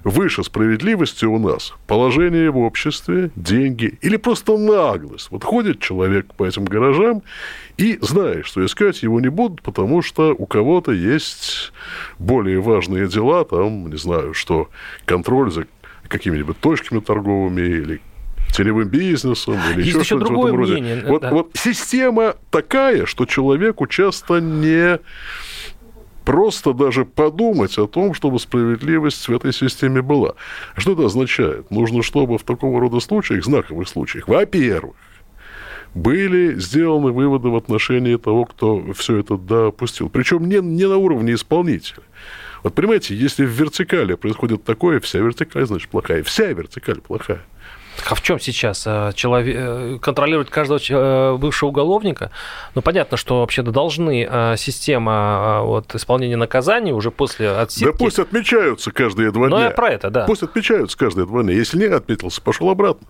выше 0.05 0.43
справедливости 0.43 1.25
у 1.25 1.37
нас 1.39 1.73
положение 1.87 2.51
в 2.51 2.57
обществе, 2.57 3.31
деньги 3.35 3.97
или 4.01 4.15
просто 4.15 4.57
наглость. 4.57 5.29
Вот 5.31 5.43
ходит 5.43 5.79
человек 5.79 6.33
по 6.35 6.45
этим 6.45 6.63
гаражам 6.63 7.21
и 7.77 7.97
знает, 8.01 8.45
что 8.45 8.63
искать 8.65 9.03
его 9.03 9.19
не 9.19 9.29
будут, 9.29 9.61
потому 9.61 10.01
что 10.01 10.33
у 10.37 10.45
кого-то 10.45 10.91
есть 10.91 11.73
более 12.19 12.61
важные 12.61 13.07
дела, 13.07 13.43
там, 13.43 13.89
не 13.89 13.97
знаю, 13.97 14.33
что 14.33 14.69
контроль 15.05 15.51
за 15.51 15.65
какими-нибудь 16.07 16.59
точками 16.59 16.99
торговыми 16.99 17.61
или 17.61 18.01
теневым 18.55 18.87
бизнесом 18.87 19.55
или 19.73 19.83
Есть 19.83 19.89
еще, 19.89 19.97
еще 19.99 20.17
что-то 20.17 20.33
в 20.33 20.45
этом 20.45 20.57
роде. 20.57 20.73
мнение, 20.73 21.03
Вот, 21.07 21.21
да. 21.21 21.31
вот 21.31 21.51
система 21.53 22.35
такая, 22.51 23.05
что 23.05 23.25
человеку 23.25 23.87
часто 23.87 24.39
не 24.39 24.99
просто 26.23 26.73
даже 26.73 27.05
подумать 27.05 27.77
о 27.77 27.87
том, 27.87 28.13
чтобы 28.13 28.39
справедливость 28.39 29.27
в 29.27 29.35
этой 29.35 29.53
системе 29.53 30.01
была. 30.01 30.33
Что 30.75 30.93
это 30.93 31.05
означает? 31.05 31.69
Нужно, 31.69 32.01
чтобы 32.01 32.37
в 32.37 32.43
такого 32.43 32.79
рода 32.79 32.99
случаях, 32.99 33.45
знаковых 33.45 33.87
случаях, 33.87 34.27
во-первых, 34.27 34.95
были 35.93 36.59
сделаны 36.59 37.11
выводы 37.11 37.49
в 37.49 37.55
отношении 37.55 38.17
того, 38.17 38.45
кто 38.45 38.91
все 38.93 39.17
это 39.17 39.37
допустил. 39.37 40.09
Причем 40.09 40.49
не, 40.49 40.59
не 40.59 40.87
на 40.87 40.97
уровне 40.97 41.33
исполнителя. 41.33 42.03
Вот 42.63 42.73
понимаете, 42.73 43.15
если 43.15 43.45
в 43.45 43.49
вертикали 43.49 44.15
происходит 44.15 44.63
такое, 44.63 44.99
вся 44.99 45.19
вертикаль, 45.19 45.65
значит, 45.65 45.87
плохая. 45.89 46.23
Вся 46.23 46.47
вертикаль 46.47 46.99
плохая. 46.99 47.41
Так 47.97 48.11
а 48.11 48.15
в 48.15 48.21
чем 48.21 48.39
сейчас 48.39 48.83
э, 48.85 49.11
человек, 49.15 49.55
э, 49.57 49.97
контролировать 50.01 50.49
каждого 50.49 50.79
э, 50.89 51.37
бывшего 51.37 51.69
уголовника? 51.69 52.31
Ну, 52.73 52.81
понятно, 52.81 53.17
что 53.17 53.39
вообще-то 53.39 53.71
должны 53.71 54.55
система 54.57 55.61
вот, 55.63 55.95
исполнения 55.95 56.37
наказаний 56.37 56.91
уже 56.91 57.11
после 57.11 57.51
отсидки... 57.51 57.91
Да 57.91 57.97
пусть 57.97 58.19
отмечаются 58.19 58.91
каждые 58.91 59.31
два 59.31 59.47
Ну, 59.47 59.57
дня. 59.57 59.65
я 59.65 59.71
про 59.71 59.89
это, 59.89 60.09
да. 60.09 60.25
Пусть 60.25 60.43
отмечаются 60.43 60.97
каждые 60.97 61.25
два 61.25 61.43
дня. 61.43 61.53
Если 61.53 61.77
не 61.77 61.85
отметился, 61.85 62.41
пошел 62.41 62.69
обратно. 62.69 63.07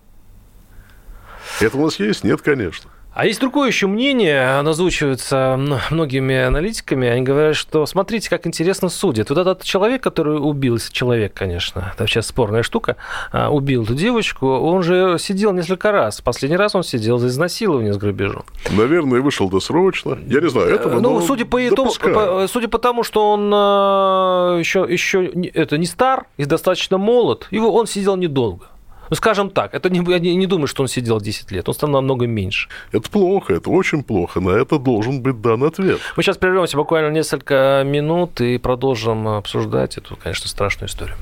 Это 1.60 1.76
у 1.76 1.84
нас 1.84 1.98
есть? 1.98 2.24
Нет, 2.24 2.42
конечно. 2.42 2.90
А 3.16 3.24
есть 3.24 3.40
другое 3.40 3.68
еще 3.68 3.86
мнение, 3.86 4.58
оно 4.58 4.70
озвучивается 4.72 5.58
многими 5.90 6.36
аналитиками. 6.36 7.08
Они 7.08 7.22
говорят, 7.22 7.56
что 7.56 7.86
смотрите, 7.86 8.28
как 8.28 8.46
интересно 8.46 8.90
судят. 8.90 9.30
Вот 9.30 9.38
этот 9.38 9.62
человек, 9.64 10.02
который 10.02 10.36
убил, 10.38 10.78
человек, 10.92 11.32
конечно, 11.32 11.94
это 11.94 12.06
сейчас 12.06 12.26
спорная 12.26 12.62
штука, 12.62 12.96
а, 13.32 13.48
убил 13.48 13.84
эту 13.84 13.94
девочку, 13.94 14.46
он 14.46 14.82
же 14.82 15.16
сидел 15.18 15.54
несколько 15.54 15.92
раз. 15.92 16.20
Последний 16.20 16.58
раз 16.58 16.74
он 16.74 16.82
сидел 16.84 17.16
за 17.16 17.28
изнасилование 17.28 17.94
с 17.94 17.96
грабежом. 17.96 18.44
Наверное, 18.70 19.22
вышел 19.22 19.48
досрочно. 19.48 20.18
Я 20.26 20.42
не 20.42 20.50
знаю, 20.50 20.68
этого 20.74 21.00
ну, 21.00 21.18
судя 21.22 21.46
по, 21.46 21.58
допускаю. 21.70 22.14
по- 22.14 22.46
судя 22.48 22.68
по 22.68 22.78
тому, 22.78 23.02
что 23.02 23.32
он 23.32 23.50
э, 23.50 24.58
еще, 24.60 24.86
еще 24.86 25.30
не- 25.34 25.48
это 25.48 25.78
не 25.78 25.86
стар 25.86 26.26
и 26.36 26.44
достаточно 26.44 26.98
молод, 26.98 27.48
его, 27.50 27.72
он 27.74 27.86
сидел 27.86 28.16
недолго. 28.16 28.66
Ну, 29.10 29.16
скажем 29.16 29.50
так, 29.50 29.74
это 29.74 29.90
не, 29.90 30.02
я 30.10 30.18
не, 30.18 30.34
не 30.34 30.46
думаю, 30.46 30.66
что 30.66 30.82
он 30.82 30.88
сидел 30.88 31.20
10 31.20 31.50
лет, 31.52 31.68
он 31.68 31.74
стал 31.74 31.90
намного 31.90 32.26
меньше. 32.26 32.68
Это 32.92 33.08
плохо, 33.10 33.54
это 33.54 33.70
очень 33.70 34.02
плохо. 34.02 34.40
На 34.40 34.50
это 34.50 34.78
должен 34.78 35.22
быть 35.22 35.40
дан 35.40 35.62
ответ. 35.62 36.00
Мы 36.16 36.22
сейчас 36.22 36.36
прервемся 36.36 36.76
буквально 36.76 37.10
несколько 37.10 37.82
минут 37.86 38.40
и 38.40 38.58
продолжим 38.58 39.28
обсуждать 39.28 39.96
эту, 39.98 40.16
конечно, 40.16 40.48
страшную 40.48 40.88
историю. 40.88 41.16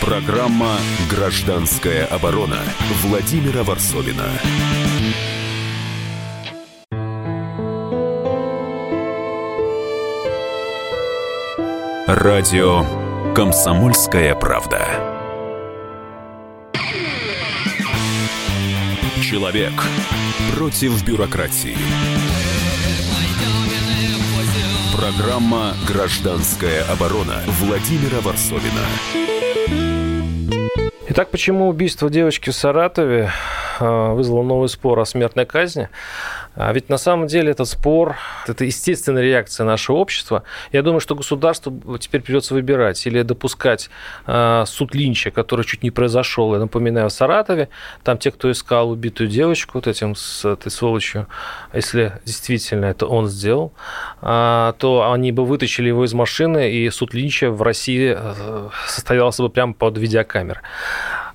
Программа 0.00 0.76
«Гражданская 1.10 2.06
оборона» 2.06 2.58
Владимира 3.02 3.62
Варсовина. 3.62 4.24
Радио 12.06 12.84
«Комсомольская 13.34 14.32
правда». 14.36 14.86
Человек 19.20 19.72
против 20.56 21.04
бюрократии. 21.04 21.76
Программа 24.96 25.72
«Гражданская 25.84 26.84
оборона» 26.84 27.40
Владимира 27.58 28.20
Варсовина. 28.20 28.84
Итак, 31.08 31.30
почему 31.32 31.68
убийство 31.68 32.08
девочки 32.08 32.50
в 32.50 32.54
Саратове 32.54 33.32
э, 33.80 34.12
вызвало 34.12 34.44
новый 34.44 34.68
спор 34.68 35.00
о 35.00 35.04
смертной 35.04 35.44
казни? 35.44 35.88
А 36.56 36.72
ведь 36.72 36.88
на 36.88 36.98
самом 36.98 37.26
деле 37.26 37.50
этот 37.50 37.68
спор– 37.68 38.16
это 38.46 38.64
естественная 38.64 39.22
реакция 39.22 39.64
нашего 39.64 39.96
общества. 39.96 40.44
Я 40.72 40.82
думаю, 40.82 41.00
что 41.00 41.14
государству 41.14 41.98
теперь 41.98 42.20
придется 42.22 42.54
выбирать 42.54 43.04
или 43.06 43.22
допускать 43.22 43.90
э, 44.26 44.64
суд 44.66 44.94
Линча, 44.94 45.30
который 45.30 45.64
чуть 45.64 45.82
не 45.82 45.90
произошел, 45.90 46.52
я 46.54 46.60
напоминаю, 46.60 47.08
в 47.08 47.12
Саратове. 47.12 47.68
Там 48.02 48.18
те, 48.18 48.30
кто 48.30 48.50
искал 48.50 48.90
убитую 48.90 49.28
девочку 49.28 49.72
вот 49.74 49.86
этим 49.86 50.14
с 50.14 50.44
этой 50.44 50.70
сволочью, 50.70 51.26
если 51.72 52.20
действительно 52.24 52.86
это 52.86 53.06
он 53.06 53.26
сделал, 53.26 53.72
а, 54.20 54.72
то 54.78 55.10
они 55.12 55.32
бы 55.32 55.44
вытащили 55.44 55.88
его 55.88 56.04
из 56.04 56.14
машины, 56.14 56.70
и 56.70 56.90
суд 56.90 57.14
Линча 57.14 57.50
в 57.50 57.62
России 57.62 58.14
э, 58.16 58.68
состоялся 58.86 59.42
бы 59.42 59.48
прямо 59.48 59.74
под 59.74 59.98
видеокамерой. 59.98 60.62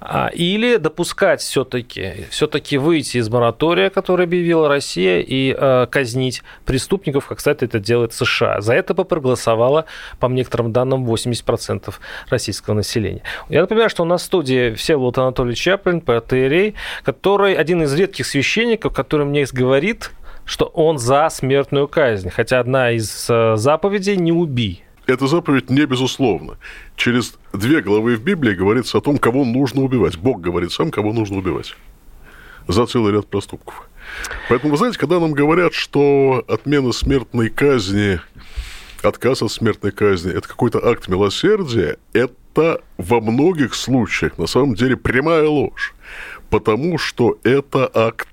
А, 0.02 0.30
Или 0.34 0.78
допускать 0.78 1.42
все-таки, 1.42 2.26
все-таки 2.30 2.78
выйти 2.78 3.18
из 3.18 3.30
моратория, 3.30 3.90
который 3.90 4.26
объявила 4.26 4.70
Россия, 4.70 5.20
и 5.20 5.54
э, 5.58 5.88
казнить 5.92 6.42
преступников, 6.66 7.28
как, 7.28 7.40
кстати, 7.40 7.66
это 7.66 7.80
делает 7.80 8.14
США. 8.14 8.62
За 8.62 8.74
это 8.74 8.94
бы 8.94 9.04
проголосовало, 9.04 9.86
по 10.20 10.28
некоторым 10.28 10.72
данным, 10.72 11.06
80% 11.06 11.94
российского 12.30 12.76
населения. 12.76 13.24
Я 13.50 13.62
напоминаю, 13.62 13.90
что 13.90 14.04
у 14.04 14.06
нас 14.06 14.22
в 14.22 14.26
студии 14.26 14.74
Всеволод 14.74 15.18
Анатольевич 15.18 15.60
Чаплин, 15.60 16.00
протеерей, 16.00 16.76
который 17.04 17.54
один 17.54 17.84
из 17.84 17.94
редких 17.94 18.26
священников, 18.26 18.94
который 18.94 19.26
мне 19.26 19.46
говорит, 19.52 20.12
что 20.46 20.66
он 20.66 20.98
за 20.98 21.30
смертную 21.30 21.88
казнь, 21.88 22.30
хотя 22.30 22.60
одна 22.60 22.92
из 22.92 23.28
э, 23.30 23.56
заповедей 23.58 24.16
«не 24.16 24.32
убий». 24.32 24.84
Эта 25.10 25.26
заповедь 25.26 25.72
не 25.72 25.88
безусловна. 25.88 26.58
Через 26.96 27.34
две 27.52 27.82
главы 27.82 28.16
в 28.16 28.22
Библии 28.22 28.54
говорится 28.54 29.00
о 29.00 29.02
том, 29.02 29.18
кого 29.18 29.44
нужно 29.44 29.82
убивать. 29.82 30.18
Бог 30.20 30.40
говорит 30.40 30.72
сам, 30.72 30.92
кого 30.92 31.14
нужно 31.14 31.38
убивать. 31.38 31.76
За 32.68 32.86
целый 32.86 33.12
ряд 33.12 33.26
проступков. 33.26 33.90
Поэтому, 34.50 34.72
вы 34.72 34.78
знаете, 34.78 35.00
когда 35.00 35.20
нам 35.20 35.32
говорят, 35.32 35.74
что 35.74 36.46
отмена 36.48 36.92
смертной 36.92 37.50
казни, 37.50 38.22
отказ 39.02 39.42
от 39.42 39.52
смертной 39.52 39.92
казни– 39.92 40.32
это 40.36 40.48
какой-то 40.48 40.88
акт 40.88 41.08
милосердия, 41.08 41.98
это 42.14 42.84
во 42.98 43.20
многих 43.20 43.74
случаях 43.74 44.38
на 44.38 44.46
самом 44.46 44.76
деле 44.76 44.96
прямая 44.96 45.48
ложь. 45.48 45.96
Потому 46.52 47.00
что 47.00 47.40
это 47.42 47.90
акт 47.92 48.28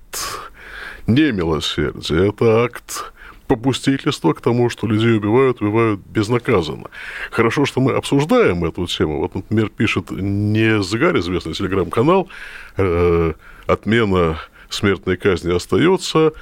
не 1.07 1.31
милосердия, 1.31 2.29
это 2.29 2.63
акт 2.65 3.13
попустительства 3.47 4.33
к 4.33 4.41
тому, 4.41 4.69
что 4.69 4.87
людей 4.87 5.15
убивают, 5.15 5.61
убивают 5.61 6.01
безнаказанно. 6.01 6.89
Хорошо, 7.31 7.65
что 7.65 7.81
мы 7.81 7.93
обсуждаем 7.93 8.65
эту 8.65 8.85
тему. 8.87 9.19
Вот, 9.19 9.35
например, 9.35 9.69
пишет 9.69 10.11
не 10.11 10.81
Загарь, 10.83 11.19
известный 11.19 11.53
телеграм-канал, 11.53 12.29
э, 12.77 13.33
отмена 13.65 14.39
смертной 14.69 15.17
казни 15.17 15.53
остается, 15.53 16.33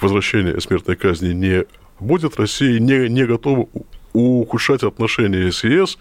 возвращение 0.00 0.60
смертной 0.60 0.96
казни 0.96 1.32
не 1.32 1.64
будет. 2.00 2.38
Россия 2.38 2.78
не, 2.78 3.08
не 3.08 3.24
готова 3.26 3.68
ухудшать 4.14 4.84
отношения 4.84 5.50
с 5.50 5.64
ЕС, 5.64 5.98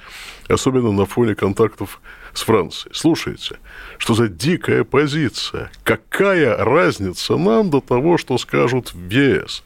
особенно 0.48 0.92
на 0.92 1.06
фоне 1.06 1.36
контактов 1.36 2.00
с 2.34 2.42
Францией. 2.44 2.94
Слушайте, 2.96 3.58
что 3.98 4.14
за 4.14 4.28
дикая 4.28 4.84
позиция? 4.84 5.72
Какая 5.84 6.56
разница 6.58 7.38
нам 7.38 7.70
до 7.70 7.82
того, 7.82 8.18
что 8.18 8.38
скажут 8.38 8.94
в 8.94 9.10
ЕС? 9.10 9.64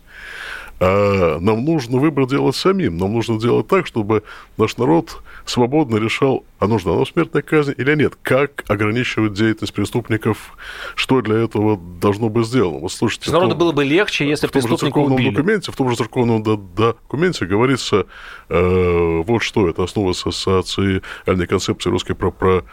А 0.79 1.39
нам 1.39 1.65
нужно 1.65 1.97
выбор 1.97 2.27
делать 2.27 2.55
самим. 2.55 2.97
Нам 2.97 3.13
нужно 3.13 3.39
делать 3.39 3.67
так, 3.67 3.87
чтобы 3.87 4.23
наш 4.57 4.77
народ 4.77 5.21
свободно 5.45 5.95
решал, 5.97 6.43
а 6.59 6.67
нужна 6.67 6.93
нам 6.93 7.05
смертная 7.05 7.41
казнь 7.41 7.73
или 7.77 7.95
нет. 7.95 8.15
Как 8.21 8.63
ограничивать 8.67 9.33
деятельность 9.33 9.73
преступников, 9.73 10.55
что 10.95 11.21
для 11.21 11.37
этого 11.37 11.77
должно 11.77 12.29
быть 12.29 12.45
сделано. 12.45 12.79
Вот 12.79 12.91
слушайте, 12.91 13.31
Народу 13.31 13.51
то- 13.53 13.57
было 13.57 13.71
бы 13.71 13.83
легче, 13.85 14.27
если 14.27 14.45
в 14.47 14.51
том 14.51 14.61
же 14.67 14.77
церковном 14.77 15.13
убили. 15.13 15.29
документе, 15.31 15.71
в 15.71 15.75
том 15.75 15.89
же 15.89 15.95
церковном 15.95 16.43
до- 16.43 16.57
документе 16.57 17.45
говорится 17.45 18.05
э, 18.49 19.21
вот 19.25 19.41
что 19.41 19.67
это 19.69 19.83
основа 19.83 20.13
социальной 20.13 21.47
концепции 21.47 21.89
русской 21.89 22.13
про, 22.13 22.31
про 22.31 22.63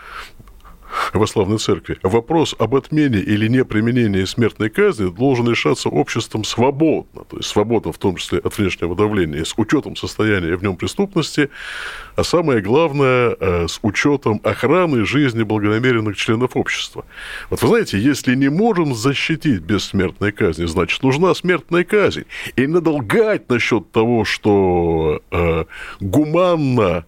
православной 1.13 1.59
церкви. 1.59 1.99
Вопрос 2.03 2.55
об 2.59 2.75
отмене 2.75 3.19
или 3.19 3.49
неприменении 3.49 4.25
смертной 4.25 4.71
казни 4.71 5.11
должен 5.11 5.49
решаться 5.49 5.89
обществом 5.89 6.45
свободно, 6.45 7.25
то 7.25 7.37
есть 7.37 7.49
свободно 7.49 7.93
в 7.93 7.99
том 7.99 8.17
числе 8.17 8.39
от 8.39 8.57
внешнего 8.57 8.95
давления, 8.95 9.45
с 9.45 9.55
учетом 9.57 9.97
состояния 9.97 10.57
в 10.57 10.63
нем 10.63 10.77
преступности, 10.77 11.51
а 12.17 12.25
самое 12.25 12.61
главное, 12.61 13.37
э, 13.39 13.67
с 13.69 13.79
учетом 13.83 14.41
охраны 14.45 15.05
жизни 15.05 15.43
благонамеренных 15.43 16.17
членов 16.17 16.57
общества. 16.57 17.05
Вот 17.51 17.63
вы 17.63 17.69
знаете, 17.69 17.99
если 17.99 18.35
не 18.35 18.49
можем 18.49 18.95
защитить 18.95 19.61
без 19.61 19.85
смертной 19.85 20.33
казни, 20.33 20.67
значит, 20.67 21.03
нужна 21.03 21.35
смертная 21.35 21.85
казнь. 21.85 22.25
И 22.57 22.67
надо 22.67 22.91
лгать 22.91 23.49
насчет 23.49 23.91
того, 23.91 24.25
что 24.25 25.23
э, 25.31 25.65
гуманно 26.01 27.05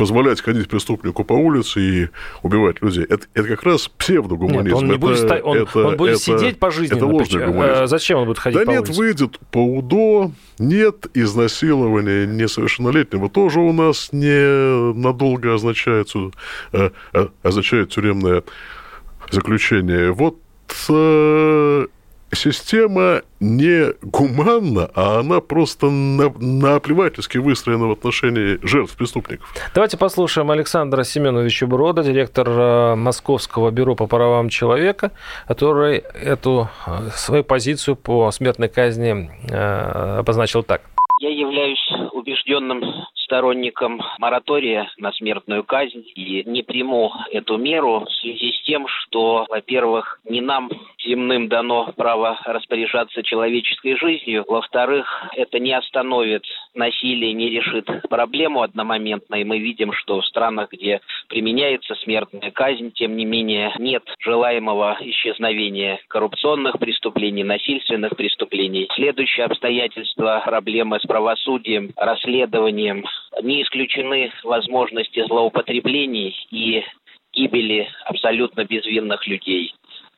позволять 0.00 0.40
ходить 0.40 0.66
преступнику 0.66 1.24
по 1.24 1.34
улице 1.34 1.80
и 1.80 2.08
убивать 2.42 2.80
людей. 2.80 3.04
Это, 3.04 3.26
это 3.34 3.48
как 3.48 3.64
раз 3.64 3.86
псевдогуманизм. 3.88 4.64
Нет, 4.64 4.74
он 4.74 4.84
не 4.86 4.92
это, 4.92 4.98
будет, 4.98 5.18
ста... 5.18 5.40
он, 5.44 5.58
это, 5.58 5.78
он 5.88 5.96
будет 5.98 6.12
это, 6.12 6.20
сидеть 6.22 6.58
пожизненно. 6.58 6.96
Это 6.96 7.06
ложный 7.06 7.46
гуманизм. 7.46 7.82
А 7.82 7.86
зачем 7.86 8.20
он 8.20 8.24
будет 8.24 8.38
ходить 8.38 8.58
да 8.60 8.64
по 8.64 8.70
нет, 8.70 8.80
улице? 8.80 8.98
выйдет 8.98 9.38
по 9.50 9.58
УДО, 9.58 10.32
нет 10.58 11.06
изнасилования 11.12 12.26
несовершеннолетнего. 12.26 13.28
Тоже 13.28 13.60
у 13.60 13.74
нас 13.74 14.08
не 14.12 14.94
надолго 14.94 15.52
означает, 15.54 16.10
э, 16.72 16.90
э, 17.12 17.28
означает 17.42 17.90
тюремное 17.90 18.42
заключение. 19.30 20.12
Вот 20.12 20.38
э, 20.88 21.86
система 22.32 23.22
не 23.40 23.92
гуманна, 24.02 24.90
а 24.94 25.20
она 25.20 25.40
просто 25.40 25.90
наплевательски 25.90 27.38
выстроена 27.38 27.86
в 27.86 27.92
отношении 27.92 28.58
жертв 28.62 28.96
преступников. 28.96 29.52
Давайте 29.74 29.96
послушаем 29.96 30.50
Александра 30.50 31.04
Семеновича 31.04 31.66
Брода, 31.66 32.02
директор 32.02 32.48
э, 32.48 32.94
Московского 32.96 33.70
бюро 33.70 33.94
по 33.94 34.06
правам 34.06 34.48
человека, 34.48 35.10
который 35.48 35.98
эту 35.98 36.68
э, 36.86 37.10
свою 37.14 37.44
позицию 37.44 37.96
по 37.96 38.30
смертной 38.30 38.68
казни 38.68 39.30
э, 39.48 40.18
обозначил 40.18 40.62
так. 40.62 40.82
Я 41.20 41.28
являюсь 41.28 41.86
убежденным 42.12 42.82
сторонником 43.14 44.00
моратория 44.18 44.90
на 44.96 45.12
смертную 45.12 45.64
казнь 45.64 46.02
и 46.14 46.42
не 46.46 46.62
приму 46.62 47.12
эту 47.30 47.58
меру 47.58 48.06
в 48.06 48.10
связи 48.10 48.52
с 48.52 48.62
тем, 48.62 48.86
что, 48.88 49.44
во-первых, 49.50 50.18
не 50.24 50.40
нам 50.40 50.70
земным 51.04 51.48
дано 51.48 51.92
право 51.94 52.40
распоряжаться 52.46 53.22
человеческой 53.22 53.98
жизнью, 53.98 54.46
во-вторых, 54.48 55.06
это 55.36 55.58
не 55.58 55.74
остановит 55.74 56.44
насилие, 56.74 57.32
не 57.32 57.50
решит 57.50 57.86
проблему 58.08 58.62
одномоментно, 58.62 59.36
и 59.36 59.44
мы 59.44 59.58
видим, 59.58 59.92
что 59.92 60.20
в 60.20 60.26
странах, 60.26 60.70
где 60.72 61.00
применяется 61.28 61.94
смертная 61.96 62.50
казнь, 62.50 62.92
тем 62.92 63.16
не 63.16 63.24
менее 63.24 63.72
нет 63.78 64.02
желаемого 64.20 64.96
исчезновения 65.00 66.00
коррупционных 66.08 66.78
преступлений, 66.78 67.44
насильственных 67.44 68.16
преступлений. 68.16 68.88
Следующее 68.94 69.46
обстоятельство– 69.46 70.42
проблемы 70.44 71.00
с 71.00 71.02
правосудием, 71.02 71.90
расследованием 71.96 73.04
не 73.42 73.62
исключены 73.62 74.32
возможности 74.44 75.24
злоупотреблений 75.26 76.36
и 76.50 76.84
гибели 77.32 77.88
абсолютно 78.04 78.64
безвинных 78.64 79.26
людей. 79.26 79.74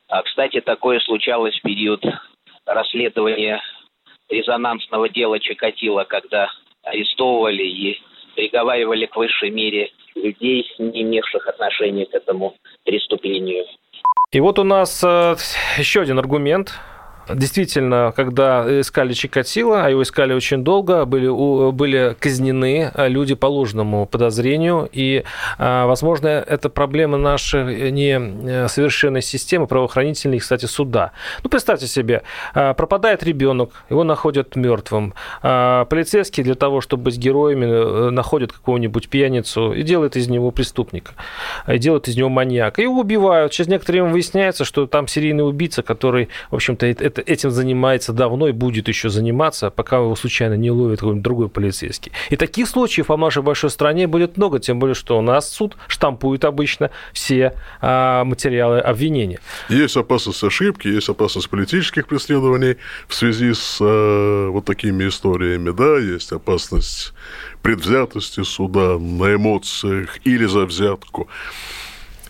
А, 0.09 0.21
кстати, 0.23 0.61
такое 0.61 0.99
случалось 0.99 1.57
в 1.57 1.61
период 1.61 2.03
расследования 2.65 3.61
резонансного 4.29 5.09
дела 5.09 5.39
Чикатило, 5.39 6.03
когда 6.03 6.49
арестовывали 6.83 7.63
и 7.63 8.01
приговаривали 8.35 9.05
к 9.05 9.15
высшей 9.15 9.49
мере 9.49 9.91
людей, 10.15 10.65
не 10.79 11.03
имевших 11.03 11.47
отношения 11.47 12.05
к 12.05 12.13
этому 12.13 12.55
преступлению. 12.83 13.65
И 14.31 14.39
вот 14.39 14.57
у 14.59 14.63
нас 14.63 15.03
э, 15.03 15.35
еще 15.77 16.01
один 16.01 16.19
аргумент 16.19 16.73
Действительно, 17.29 18.13
когда 18.15 18.81
искали 18.81 19.13
Чикатило, 19.13 19.85
а 19.85 19.89
его 19.89 20.03
искали 20.03 20.33
очень 20.33 20.63
долго, 20.63 21.05
были, 21.05 21.71
были 21.71 22.15
казнены 22.19 22.91
люди 22.95 23.35
по 23.35 23.45
ложному 23.45 24.05
подозрению. 24.05 24.89
И, 24.91 25.23
а, 25.57 25.85
возможно, 25.87 26.27
это 26.27 26.69
проблема 26.69 27.17
нашей 27.17 27.91
несовершенной 27.91 29.21
системы 29.21 29.67
правоохранительной, 29.67 30.39
кстати, 30.39 30.65
суда. 30.65 31.11
Ну, 31.43 31.49
представьте 31.49 31.87
себе, 31.87 32.23
а, 32.53 32.73
пропадает 32.73 33.23
ребенок, 33.23 33.71
его 33.89 34.03
находят 34.03 34.55
мертвым. 34.55 35.13
А, 35.41 35.85
полицейские 35.85 36.43
для 36.43 36.55
того, 36.55 36.81
чтобы 36.81 37.03
быть 37.03 37.17
героями, 37.17 37.65
э, 37.65 38.09
находят 38.09 38.51
какого-нибудь 38.51 39.09
пьяницу 39.09 39.73
и 39.73 39.83
делают 39.83 40.15
из 40.15 40.27
него 40.27 40.51
преступника, 40.51 41.13
и 41.67 41.77
делают 41.77 42.07
из 42.07 42.17
него 42.17 42.29
маньяка. 42.29 42.81
И 42.81 42.85
его 42.85 42.99
убивают. 43.01 43.51
Через 43.51 43.69
некоторое 43.69 44.01
время 44.01 44.13
выясняется, 44.13 44.65
что 44.65 44.87
там 44.87 45.07
серийный 45.07 45.47
убийца, 45.47 45.83
который, 45.83 46.29
в 46.51 46.55
общем-то, 46.55 46.85
это, 47.13 47.31
этим 47.31 47.51
занимается 47.51 48.13
давно 48.13 48.47
и 48.47 48.51
будет 48.51 48.87
еще 48.87 49.09
заниматься, 49.09 49.69
пока 49.69 49.97
его 49.97 50.15
случайно 50.15 50.55
не 50.55 50.71
ловит 50.71 50.99
какой-нибудь 50.99 51.23
другой 51.23 51.49
полицейский. 51.49 52.11
И 52.29 52.35
таких 52.35 52.67
случаев 52.67 53.07
по 53.07 53.17
нашей 53.17 53.43
большой 53.43 53.69
стране 53.69 54.07
будет 54.07 54.37
много, 54.37 54.59
тем 54.59 54.79
более, 54.79 54.95
что 54.95 55.17
у 55.17 55.21
нас 55.21 55.49
суд 55.49 55.77
штампует 55.87 56.45
обычно 56.45 56.89
все 57.13 57.53
а, 57.81 58.23
материалы 58.23 58.79
обвинения. 58.79 59.39
Есть 59.69 59.97
опасность 59.97 60.43
ошибки, 60.43 60.87
есть 60.87 61.09
опасность 61.09 61.49
политических 61.49 62.07
преследований 62.07 62.77
в 63.07 63.13
связи 63.13 63.53
с 63.53 63.77
а, 63.81 64.49
вот 64.49 64.65
такими 64.65 65.07
историями, 65.07 65.71
да, 65.71 65.97
есть 65.97 66.31
опасность 66.31 67.13
предвзятости 67.61 68.43
суда 68.43 68.97
на 68.97 69.35
эмоциях 69.35 70.17
или 70.25 70.45
за 70.45 70.65
взятку. 70.65 71.29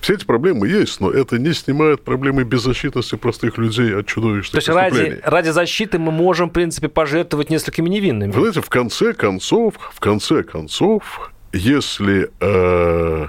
Все 0.03 0.15
эти 0.15 0.25
проблемы 0.25 0.67
есть, 0.67 0.99
но 0.99 1.09
это 1.09 1.39
не 1.39 1.53
снимает 1.53 2.03
проблемы 2.03 2.43
беззащитности 2.43 3.15
простых 3.15 3.57
людей 3.57 3.95
от 3.95 4.05
чудовищных 4.05 4.51
То 4.51 4.57
есть 4.57 4.67
ради, 4.67 5.21
ради 5.23 5.47
защиты 5.47 5.97
мы 5.97 6.11
можем, 6.11 6.49
в 6.49 6.51
принципе, 6.51 6.89
пожертвовать 6.89 7.49
несколькими 7.49 7.87
невинными. 7.87 8.31
Вы 8.31 8.39
знаете, 8.41 8.59
в 8.59 8.69
конце 8.69 9.13
концов, 9.13 9.75
в 9.93 10.01
конце 10.01 10.43
концов, 10.43 11.31
если 11.53 12.29
э, 12.41 13.27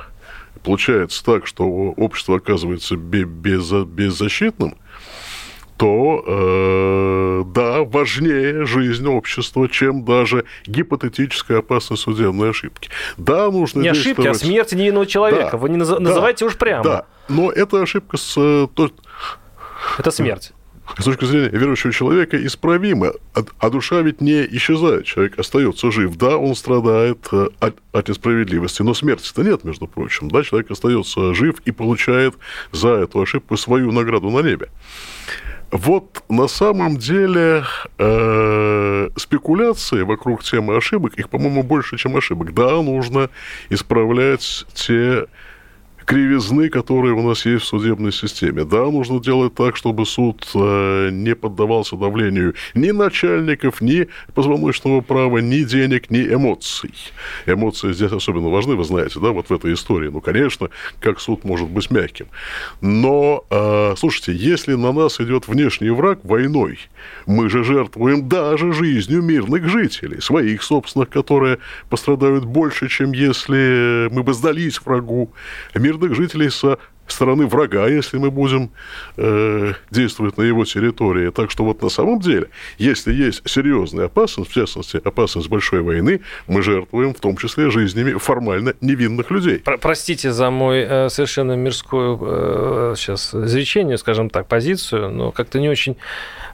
получается 0.65 1.25
так, 1.25 1.47
что 1.47 1.65
общество 1.65 2.39
оказывается 2.39 2.97
без, 2.97 3.71
беззащитным, 3.71 4.77
то 5.77 6.25
э, 6.27 6.35
да, 7.43 7.83
важнее 7.83 8.67
жизнь 8.67 9.07
общества, 9.07 9.69
чем 9.69 10.05
даже 10.05 10.45
гипотетическая 10.67 11.59
опасность 11.59 12.03
судебной 12.03 12.51
ошибки. 12.51 12.91
Да, 13.17 13.51
нужно 13.51 13.81
Не 13.81 13.89
ошибки, 13.89 14.27
а 14.27 14.35
смерть 14.35 14.73
невинного 14.73 15.07
человека. 15.07 15.51
Да, 15.53 15.59
Вы 15.59 15.71
не 15.71 15.77
наз... 15.77 15.89
да, 15.89 15.99
называйте 15.99 16.45
уж 16.45 16.57
прямо. 16.57 16.85
Да, 16.85 17.07
но 17.29 17.51
это 17.51 17.83
ошибка 17.83 18.17
с... 18.17 18.35
Э, 18.37 18.67
это 19.99 20.11
смерть. 20.11 20.53
С 20.99 21.05
точки 21.05 21.25
зрения 21.25 21.49
верующего 21.49 21.93
человека 21.93 22.45
исправима, 22.45 23.15
а 23.59 23.71
душа 23.71 24.03
ведь 24.03 24.21
не 24.21 24.45
исчезает, 24.57 25.07
человек 25.07 25.39
остается 25.39 25.91
жив. 25.91 26.17
Да, 26.17 26.37
он 26.37 26.55
страдает 26.55 27.27
э, 27.33 27.49
от, 27.59 27.77
от 27.93 28.09
несправедливости, 28.09 28.83
но 28.83 28.93
смерти-то 28.93 29.43
нет, 29.43 29.65
между 29.65 29.87
прочим. 29.87 30.31
Да, 30.31 30.43
человек 30.43 30.71
остается 30.71 31.35
жив 31.35 31.57
и 31.65 31.73
получает 31.73 32.35
за 32.71 32.91
эту 32.91 33.23
ошибку 33.23 33.57
свою 33.57 33.93
награду 33.93 34.31
на 34.31 34.41
небе. 34.41 34.69
Вот 35.75 36.23
на 36.29 36.47
самом 36.47 36.99
деле 36.99 37.65
э, 37.99 39.09
спекуляции 39.17 40.03
вокруг 40.03 40.45
темы 40.45 40.77
ошибок, 40.77 41.15
их, 41.15 41.29
по-моему, 41.29 41.65
больше, 41.65 41.97
чем 41.97 42.17
ошибок. 42.17 42.55
Да, 42.55 42.81
нужно 42.81 43.29
исправлять 43.71 44.67
те 44.73 45.27
кривизны, 46.05 46.69
которые 46.69 47.15
у 47.15 47.23
нас 47.27 47.47
есть 47.47 47.65
в 47.65 47.69
судебной 47.69 48.13
системе. 48.13 48.65
Да, 48.65 48.85
нужно 48.91 49.21
делать 49.21 49.55
так, 49.55 49.77
чтобы 49.77 50.07
суд 50.07 50.47
э, 50.55 51.09
не 51.11 51.35
поддавался 51.35 51.97
давлению 51.97 52.55
ни 52.75 52.91
начальников, 52.91 53.81
ни 53.81 54.09
позвоночного 54.35 55.01
права, 55.01 55.39
ни 55.39 55.65
денег, 55.65 56.11
ни 56.11 56.21
эмоций. 56.21 56.95
Эмоции 57.47 57.93
здесь 57.93 58.13
особенно 58.13 58.49
важны, 58.49 58.75
вы 58.75 58.85
знаете, 58.85 59.21
да, 59.21 59.31
вот 59.31 59.49
в 59.49 59.53
этой 59.53 59.73
истории. 59.73 60.09
Ну, 60.09 60.21
конечно, 60.21 60.69
как 61.01 61.21
суд 61.21 61.45
может 61.45 61.69
быть 61.69 61.91
мягким. 61.91 62.27
Но, 62.81 63.45
э, 63.51 63.95
слушайте, 63.97 64.33
если 64.35 64.75
на 64.75 64.93
нас 64.93 65.21
идет 65.21 65.49
внешний 65.49 65.91
враг 65.91 66.21
войной, 66.25 66.79
мы 67.27 67.49
же 67.49 67.65
жертвуем 67.65 68.29
даже 68.29 68.73
жизнью 68.73 69.23
мирных 69.23 69.69
жителей, 69.69 70.21
своих 70.21 70.63
собственных, 70.63 71.11
которые 71.11 71.59
пострадают 71.89 72.45
больше, 72.45 72.89
чем 72.89 73.13
если 73.13 74.09
мы 74.11 74.23
бы 74.23 74.35
сдались 74.35 74.81
врагу. 74.85 75.33
Мир 75.75 75.94
мирных 75.95 76.17
жителей 76.17 76.51
со 76.51 76.79
стороны 77.07 77.47
врага, 77.47 77.87
если 77.87 78.17
мы 78.17 78.31
будем 78.31 78.71
э, 79.17 79.73
действовать 79.91 80.39
на 80.39 80.43
его 80.43 80.65
территории. 80.65 81.31
Так 81.31 81.51
что 81.51 81.65
вот 81.65 81.83
на 81.83 81.91
самом 81.91 82.19
деле, 82.19 82.49
если 82.79 83.13
есть 83.13 83.43
серьезная 83.49 84.07
опасность, 84.07 84.51
в 84.51 84.55
частности, 84.55 85.01
опасность 85.05 85.49
большой 85.49 85.83
войны, 85.83 86.23
мы 86.47 86.63
жертвуем 86.63 87.13
в 87.13 87.21
том 87.21 87.37
числе 87.37 87.71
жизнями 87.71 88.19
формально 88.19 88.75
невинных 88.81 89.31
людей. 89.31 89.59
Про 89.59 89.77
простите 89.77 90.33
за 90.33 90.51
мой 90.51 90.79
э, 90.81 91.09
совершенно 91.11 91.53
мирскую 91.53 92.19
э, 92.23 92.95
сейчас 92.97 93.35
изречение, 93.35 93.99
скажем 93.99 94.31
так, 94.31 94.49
позицию, 94.49 95.11
но 95.11 95.31
как-то 95.31 95.61
не 95.61 95.69
очень 95.69 95.97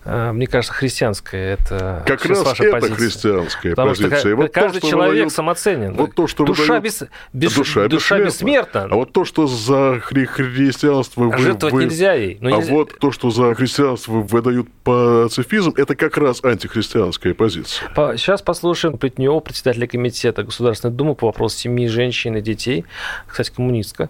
мне 0.04 0.46
кажется, 0.46 0.72
христианская 0.72 1.52
это 1.54 2.02
как 2.06 2.24
раз 2.24 2.42
ваша 2.42 2.64
это 2.64 2.78
позиция. 2.78 2.96
христианская 2.96 3.70
Потому 3.70 3.90
позиция. 3.90 4.18
Что, 4.18 4.36
вот 4.36 4.52
каждый 4.52 4.80
то, 4.80 4.88
человек 4.88 5.12
выдают, 5.12 5.32
самоценен. 5.32 5.94
Вот 5.94 6.14
то, 6.14 6.26
что 6.26 6.44
душа, 6.44 6.62
выдают, 6.62 6.84
без, 6.84 7.02
без, 7.32 7.54
душа, 7.54 7.86
душа 7.86 8.18
бессмертна. 8.18 8.88
А 8.90 8.94
вот 8.94 9.12
то, 9.12 9.24
что 9.24 9.46
за 9.46 10.00
хри 10.00 10.24
христианство... 10.24 11.24
Вы, 11.24 11.38
Жертвовать 11.38 11.74
вы, 11.74 11.84
нельзя 11.84 12.14
ей. 12.14 12.38
Ну, 12.40 12.54
а 12.54 12.58
нельзя... 12.58 12.72
вот 12.72 12.98
то, 12.98 13.12
что 13.12 13.30
за 13.30 13.54
христианство 13.54 14.12
выдают 14.12 14.68
пацифизм, 14.84 15.74
это 15.76 15.94
как 15.94 16.16
раз 16.16 16.42
антихристианская 16.42 17.34
позиция. 17.34 17.88
По, 17.90 18.16
сейчас 18.16 18.40
послушаем 18.40 18.96
Плетнева, 18.96 19.40
председателя 19.40 19.86
комитета 19.86 20.42
Государственной 20.42 20.94
Думы 20.94 21.14
по 21.14 21.26
вопросу 21.26 21.58
семьи, 21.58 21.86
женщин 21.86 22.36
и 22.36 22.40
детей, 22.40 22.84
кстати, 23.26 23.50
коммунистка. 23.50 24.08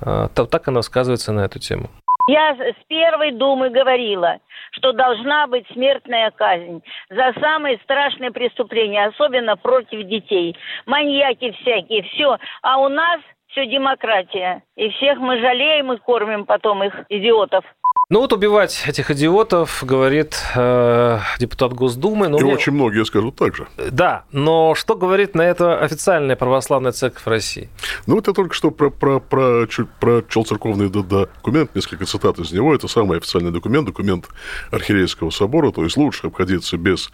Э, 0.00 0.28
так 0.34 0.68
она 0.68 0.78
высказывается 0.78 1.32
на 1.32 1.44
эту 1.44 1.58
тему. 1.58 1.90
Я 2.28 2.54
с 2.54 2.84
первой 2.88 3.32
думы 3.32 3.70
говорила, 3.70 4.38
что 4.72 4.92
должна 4.92 5.46
быть 5.46 5.66
смертная 5.72 6.30
казнь 6.30 6.82
за 7.08 7.32
самые 7.40 7.78
страшные 7.78 8.30
преступления, 8.30 9.06
особенно 9.06 9.56
против 9.56 10.06
детей. 10.06 10.54
Маньяки 10.84 11.52
всякие, 11.52 12.02
все. 12.02 12.36
А 12.60 12.78
у 12.80 12.88
нас 12.88 13.20
все 13.48 13.66
демократия. 13.66 14.62
И 14.76 14.90
всех 14.90 15.18
мы 15.18 15.40
жалеем 15.40 15.90
и 15.94 15.96
кормим 15.96 16.44
потом 16.44 16.84
их, 16.84 16.94
идиотов. 17.08 17.64
Ну 18.10 18.20
вот 18.20 18.32
убивать 18.32 18.84
этих 18.86 19.10
идиотов, 19.10 19.84
говорит 19.86 20.34
э, 20.56 21.18
депутат 21.38 21.74
Госдумы. 21.74 22.28
Но 22.28 22.38
и 22.38 22.42
мне... 22.42 22.54
очень 22.54 22.72
многие 22.72 23.04
скажут 23.04 23.36
так 23.36 23.54
же. 23.54 23.66
Да, 23.90 24.24
но 24.32 24.74
что 24.74 24.94
говорит 24.96 25.34
на 25.34 25.42
это 25.42 25.78
официальная 25.78 26.34
православная 26.34 26.92
церковь 26.92 27.26
России? 27.26 27.68
Ну 28.06 28.14
вот 28.14 28.26
я 28.26 28.32
только 28.32 28.54
что 28.54 28.70
про, 28.70 28.88
про, 28.88 29.20
про, 29.20 29.66
про 30.00 30.22
церковный 30.22 30.88
документ, 30.88 31.74
несколько 31.74 32.06
цитат 32.06 32.38
из 32.38 32.50
него. 32.50 32.74
Это 32.74 32.88
самый 32.88 33.18
официальный 33.18 33.50
документ, 33.50 33.86
документ 33.86 34.28
Архиерейского 34.70 35.28
собора, 35.28 35.70
то 35.70 35.84
есть 35.84 35.98
лучше 35.98 36.28
обходиться 36.28 36.78
без 36.78 37.10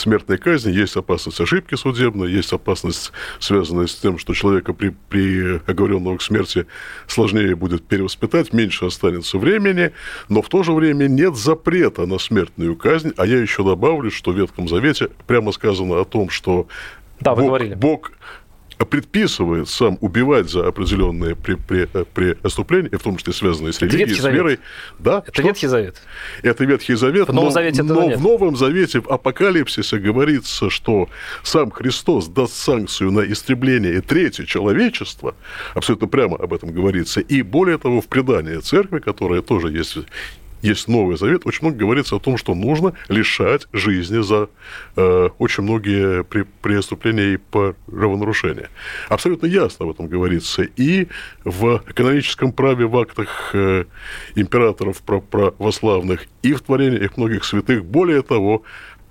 смертной 0.00 0.38
казни 0.38 0.72
есть 0.72 0.96
опасность 0.96 1.40
ошибки 1.40 1.74
судебной, 1.74 2.30
есть 2.30 2.52
опасность, 2.52 3.12
связанная 3.38 3.86
с 3.86 3.94
тем, 3.94 4.18
что 4.18 4.34
человека 4.34 4.72
при, 4.72 4.94
при 5.08 5.60
оговоренного 5.66 6.16
к 6.16 6.22
смерти 6.22 6.66
сложнее 7.06 7.54
будет 7.56 7.86
перевоспитать, 7.86 8.52
меньше 8.52 8.86
останется 8.86 9.38
времени, 9.38 9.92
но 10.28 10.42
в 10.42 10.48
то 10.48 10.62
же 10.62 10.72
время 10.72 11.06
нет 11.06 11.36
запрета 11.36 12.06
на 12.06 12.18
смертную 12.18 12.76
казнь, 12.76 13.12
а 13.16 13.26
я 13.26 13.38
еще 13.38 13.64
добавлю, 13.64 14.10
что 14.10 14.32
в 14.32 14.36
Ветхом 14.38 14.68
Завете 14.68 15.08
прямо 15.26 15.52
сказано 15.52 16.00
о 16.00 16.04
том, 16.04 16.30
что 16.30 16.68
да, 17.20 17.34
Бог, 17.34 17.46
говорили. 17.46 17.74
Бог 17.74 18.12
предписывает 18.84 19.68
сам 19.68 19.98
убивать 20.00 20.50
за 20.50 20.66
определенные 20.66 21.34
при, 21.34 21.54
при, 21.54 21.88
э, 21.92 22.04
преступления, 22.04 22.96
в 22.96 23.02
том 23.02 23.16
числе 23.16 23.32
связанные 23.32 23.72
с 23.72 23.80
религией, 23.80 24.14
с 24.14 24.24
верой. 24.24 24.58
Да, 24.98 25.22
это 25.26 25.32
что? 25.32 25.42
Ветхий 25.42 25.66
Завет. 25.66 25.96
Это 26.42 26.64
Ветхий 26.64 26.94
Завет. 26.94 27.28
В 27.28 27.32
Новом 27.32 27.48
но, 27.48 27.50
Завете 27.52 27.82
но 27.82 28.04
нет. 28.04 28.18
в 28.18 28.22
Новом 28.22 28.56
Завете, 28.56 29.00
в 29.00 29.08
Апокалипсисе 29.08 29.98
говорится, 29.98 30.70
что 30.70 31.08
сам 31.42 31.70
Христос 31.70 32.28
даст 32.28 32.54
санкцию 32.54 33.10
на 33.10 33.20
истребление 33.20 33.94
и 33.94 34.00
третье 34.00 34.44
человечество, 34.44 35.34
абсолютно 35.74 36.06
прямо 36.08 36.36
об 36.36 36.52
этом 36.54 36.72
говорится, 36.72 37.20
и 37.20 37.42
более 37.42 37.78
того, 37.78 38.00
в 38.00 38.06
предании 38.08 38.58
церкви, 38.58 39.00
которая 39.00 39.42
тоже 39.42 39.70
есть 39.70 39.98
есть 40.62 40.88
Новый 40.88 41.16
Завет, 41.16 41.46
очень 41.46 41.60
много 41.62 41.78
говорится 41.78 42.16
о 42.16 42.20
том, 42.20 42.36
что 42.36 42.54
нужно 42.54 42.94
лишать 43.08 43.66
жизни 43.72 44.22
за 44.22 44.48
э, 44.96 45.28
очень 45.38 45.62
многие 45.62 46.24
при, 46.24 46.42
преступления 46.62 47.34
и 47.34 47.36
правонарушения. 47.36 48.70
Абсолютно 49.08 49.46
ясно 49.46 49.84
об 49.86 49.92
этом 49.92 50.08
говорится 50.08 50.62
и 50.62 51.08
в 51.44 51.78
каноническом 51.94 52.52
праве 52.52 52.86
в 52.86 52.96
актах 52.96 53.50
э, 53.54 53.84
императоров 54.34 55.02
православных, 55.02 56.26
и 56.42 56.52
в 56.52 56.60
творениях 56.60 57.16
многих 57.16 57.44
святых. 57.44 57.84
Более 57.84 58.22
того, 58.22 58.62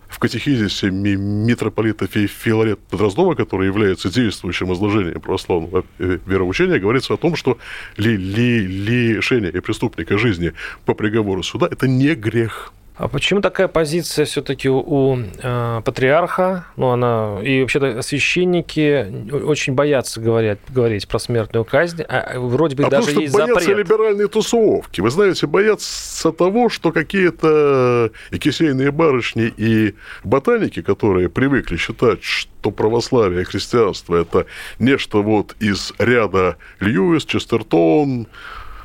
в 0.09 0.19
катехизисе 0.19 0.89
митрополита 0.89 2.07
Филарета 2.07 2.81
Дроздова, 2.91 3.35
который 3.35 3.67
является 3.67 4.09
действующим 4.09 4.73
изложением 4.73 5.21
православного 5.21 5.85
э, 5.99 6.19
вероучения, 6.25 6.79
говорится 6.79 7.13
о 7.13 7.17
том, 7.17 7.35
что 7.35 7.57
ли, 7.97 8.15
ли, 8.17 8.65
лишение 8.65 9.51
преступника 9.61 10.17
жизни 10.17 10.53
по 10.85 10.93
приговору 10.93 11.43
суда– 11.43 11.67
это 11.71 11.87
не 11.87 12.15
грех. 12.15 12.73
А 12.97 13.07
почему 13.07 13.41
такая 13.41 13.67
позиция 13.67 14.25
все-таки 14.25 14.69
у, 14.69 15.17
э, 15.17 15.81
патриарха? 15.85 16.65
Ну, 16.77 16.87
она 16.87 17.37
и 17.43 17.61
вообще-то 17.61 18.01
священники 18.01 19.31
очень 19.31 19.73
боятся 19.73 20.19
говорить, 20.19 20.57
говорить 20.69 21.07
про 21.07 21.19
смертную 21.19 21.63
казнь, 21.63 22.01
а 22.01 22.39
вроде 22.39 22.75
бы 22.75 22.85
а 22.85 22.89
даже 22.89 23.11
есть 23.11 23.33
боятся 23.35 23.65
запрет. 23.65 23.77
либеральные 23.77 24.27
тусовки. 24.27 25.01
Вы 25.01 25.11
знаете, 25.11 25.45
боятся 25.45 26.31
того, 26.31 26.69
что 26.69 26.91
какие-то 26.91 28.09
и 28.31 28.39
кисейные 28.39 28.91
барышни, 28.91 29.53
и 29.55 29.93
ботаники, 30.23 30.81
которые 30.81 31.29
привыкли 31.29 31.77
считать, 31.77 32.23
что 32.23 32.71
православие 32.71 33.41
и 33.41 33.45
христианство– 33.45 34.15
это 34.21 34.47
нечто 34.79 35.19
вот 35.19 35.55
из 35.59 35.93
ряда 35.99 36.57
Льюис, 36.79 37.25
Честертон, 37.25 38.27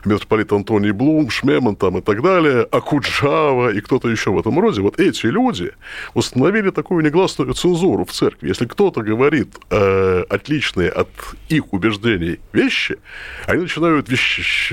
митрополит 0.04 0.52
Антоний 0.52 0.90
Блум, 0.90 1.30
Шмеман 1.30 1.76
там 1.76 1.98
и 1.98 2.00
так 2.00 2.22
далее, 2.22 2.66
Акуджава 2.70 3.70
и 3.72 3.80
кто-то 3.80 4.08
еще 4.08 4.30
в 4.30 4.38
этом 4.38 4.58
роде, 4.58 4.80
вот 4.80 4.98
эти 4.98 5.26
люди 5.26 5.72
установили 6.14 6.70
такую 6.70 7.04
негласную 7.04 7.54
цензуру 7.54 8.04
в 8.04 8.12
церкви. 8.12 8.48
Если 8.48 8.66
кто-то 8.66 9.02
говорит 9.02 9.48
э, 9.70 10.24
отличные 10.28 10.90
от 10.90 11.08
их 11.48 11.72
убеждений 11.72 12.40
вещи, 12.52 12.98
они 13.46 13.62
начинают 13.62 14.08
вещ... 14.08 14.72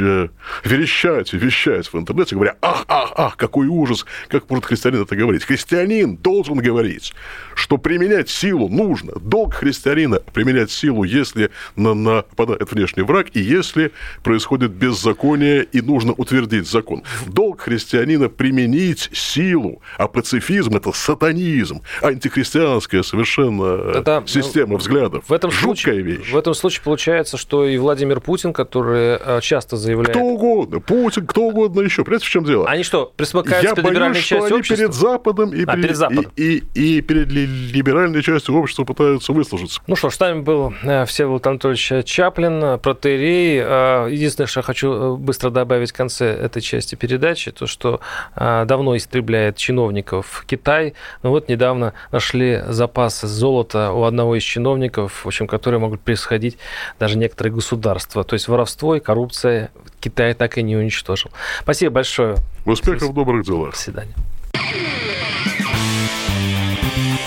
верещать 0.64 1.34
и 1.34 1.38
вещать 1.38 1.92
в 1.92 1.96
интернете, 1.96 2.36
говоря, 2.36 2.56
ах, 2.62 2.86
ах, 2.88 3.14
ах, 3.16 3.38
какой 3.38 3.68
ужас, 3.68 4.06
как 4.30 4.50
может 4.50 4.66
христианин 4.66 5.04
это 5.04 5.16
говорить? 5.16 5.44
Христианин 5.46 6.18
должен 6.18 6.58
говорить, 6.58 7.14
что 7.56 7.78
применять 7.78 8.30
силу 8.30 8.68
нужно. 8.68 9.14
Долг 9.20 9.54
христианина 9.54 10.20
применять 10.34 10.72
силу, 10.72 11.04
если 11.04 11.52
на 11.76 11.94
нападает 11.94 12.72
внешний 12.72 13.04
враг 13.04 13.28
и 13.34 13.40
если 13.40 13.92
происходит 14.24 14.72
беззаконие 14.72 15.19
беззаконие, 15.20 15.64
и 15.64 15.82
нужно 15.82 16.14
утвердить 16.14 16.68
закон. 16.68 17.04
Долг 17.28 17.62
христианина 17.62 18.30
применить 18.30 19.10
силу, 19.14 19.82
а 19.98 20.08
пацифизм– 20.08 20.76
это 20.78 20.92
сатанизм, 20.92 21.82
антихристианская 22.02 23.04
совершенно 23.04 23.94
Тогда, 23.94 24.24
система 24.26 24.78
взглядов. 24.78 25.26
В 25.28 25.34
этом, 25.34 25.52
Жуткая 25.52 25.96
случае, 25.96 26.02
вещь. 26.02 26.32
в 26.32 26.38
этом 26.38 26.54
случае 26.54 26.84
получается, 26.84 27.38
что 27.38 27.66
и 27.66 27.78
Владимир 27.78 28.22
Путин, 28.22 28.54
который 28.54 29.18
э, 29.20 29.40
часто 29.42 29.78
заявляет... 29.78 30.10
Кто 30.10 30.22
угодно, 30.22 30.80
Путин, 30.80 31.28
кто 31.28 31.48
угодно 31.48 31.82
еще. 31.82 32.04
Понимаете, 32.04 32.26
в 32.26 32.30
чем 32.30 32.44
дело? 32.46 32.68
Они 32.68 32.84
что, 32.84 33.12
присмыкаются 33.16 33.76
перед 33.76 33.90
либеральной 33.90 34.16
частью 34.22 34.44
они 34.44 34.54
общества? 34.54 34.78
перед 34.78 34.94
Западом 34.94 35.54
и, 35.54 35.64
а, 35.64 35.66
перед, 35.74 35.82
перед 35.82 35.96
Западом. 35.98 36.32
И, 36.36 36.64
и, 36.74 36.98
и 36.98 37.02
перед 37.02 37.32
либеральной 37.32 38.22
частью 38.22 38.56
общества 38.56 38.84
пытаются 38.84 39.34
выслужиться. 39.34 39.82
Ну 39.88 39.96
что 39.96 40.10
ж, 40.10 40.14
с 40.14 40.20
нами 40.20 40.42
был 40.42 40.74
э, 40.84 41.06
Всеволод 41.06 41.46
Анатольевич 41.46 42.06
Чаплин, 42.06 42.80
протерей. 42.80 43.60
Э, 43.62 44.08
единственное, 44.10 44.48
что 44.48 44.60
я 44.60 44.64
хочу 44.64 45.09
быстро 45.18 45.50
добавить 45.50 45.92
в 45.92 45.94
конце 45.94 46.28
этой 46.28 46.62
части 46.62 46.96
передачи, 46.96 47.52
то, 47.52 47.68
что 47.68 48.00
а, 48.36 48.66
давно 48.66 48.96
истребляет 48.98 49.58
чиновников 49.58 50.44
Китай. 50.48 50.94
Но 51.24 51.30
вот 51.30 51.50
недавно 51.50 51.94
нашли 52.12 52.62
запасы 52.68 53.28
золота 53.28 53.92
у 53.92 54.04
одного 54.04 54.36
из 54.36 54.44
чиновников, 54.44 55.24
в 55.24 55.28
общем, 55.28 55.48
которые 55.48 55.80
могут 55.80 56.02
происходить 56.02 56.58
даже 57.00 57.18
некоторые 57.18 57.54
государства. 57.54 58.24
То 58.24 58.34
есть 58.34 58.48
воровство 58.48 58.96
и 58.96 59.00
коррупция 59.00 59.72
Китай 60.00 60.34
так 60.34 60.58
и 60.58 60.64
не 60.64 60.76
уничтожил. 60.76 61.32
Спасибо 61.62 61.96
большое. 61.96 62.36
Успехов 62.66 63.10
в 63.10 63.14
добрых 63.14 63.46
делах. 63.46 63.72
До 63.72 63.78
свидания. 63.78 64.14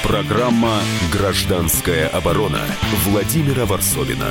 Программа 0.03 0.81
«Гражданская 1.11 2.09
оборона» 2.09 2.61
Владимира 3.07 3.65
Варсовина. 3.65 4.31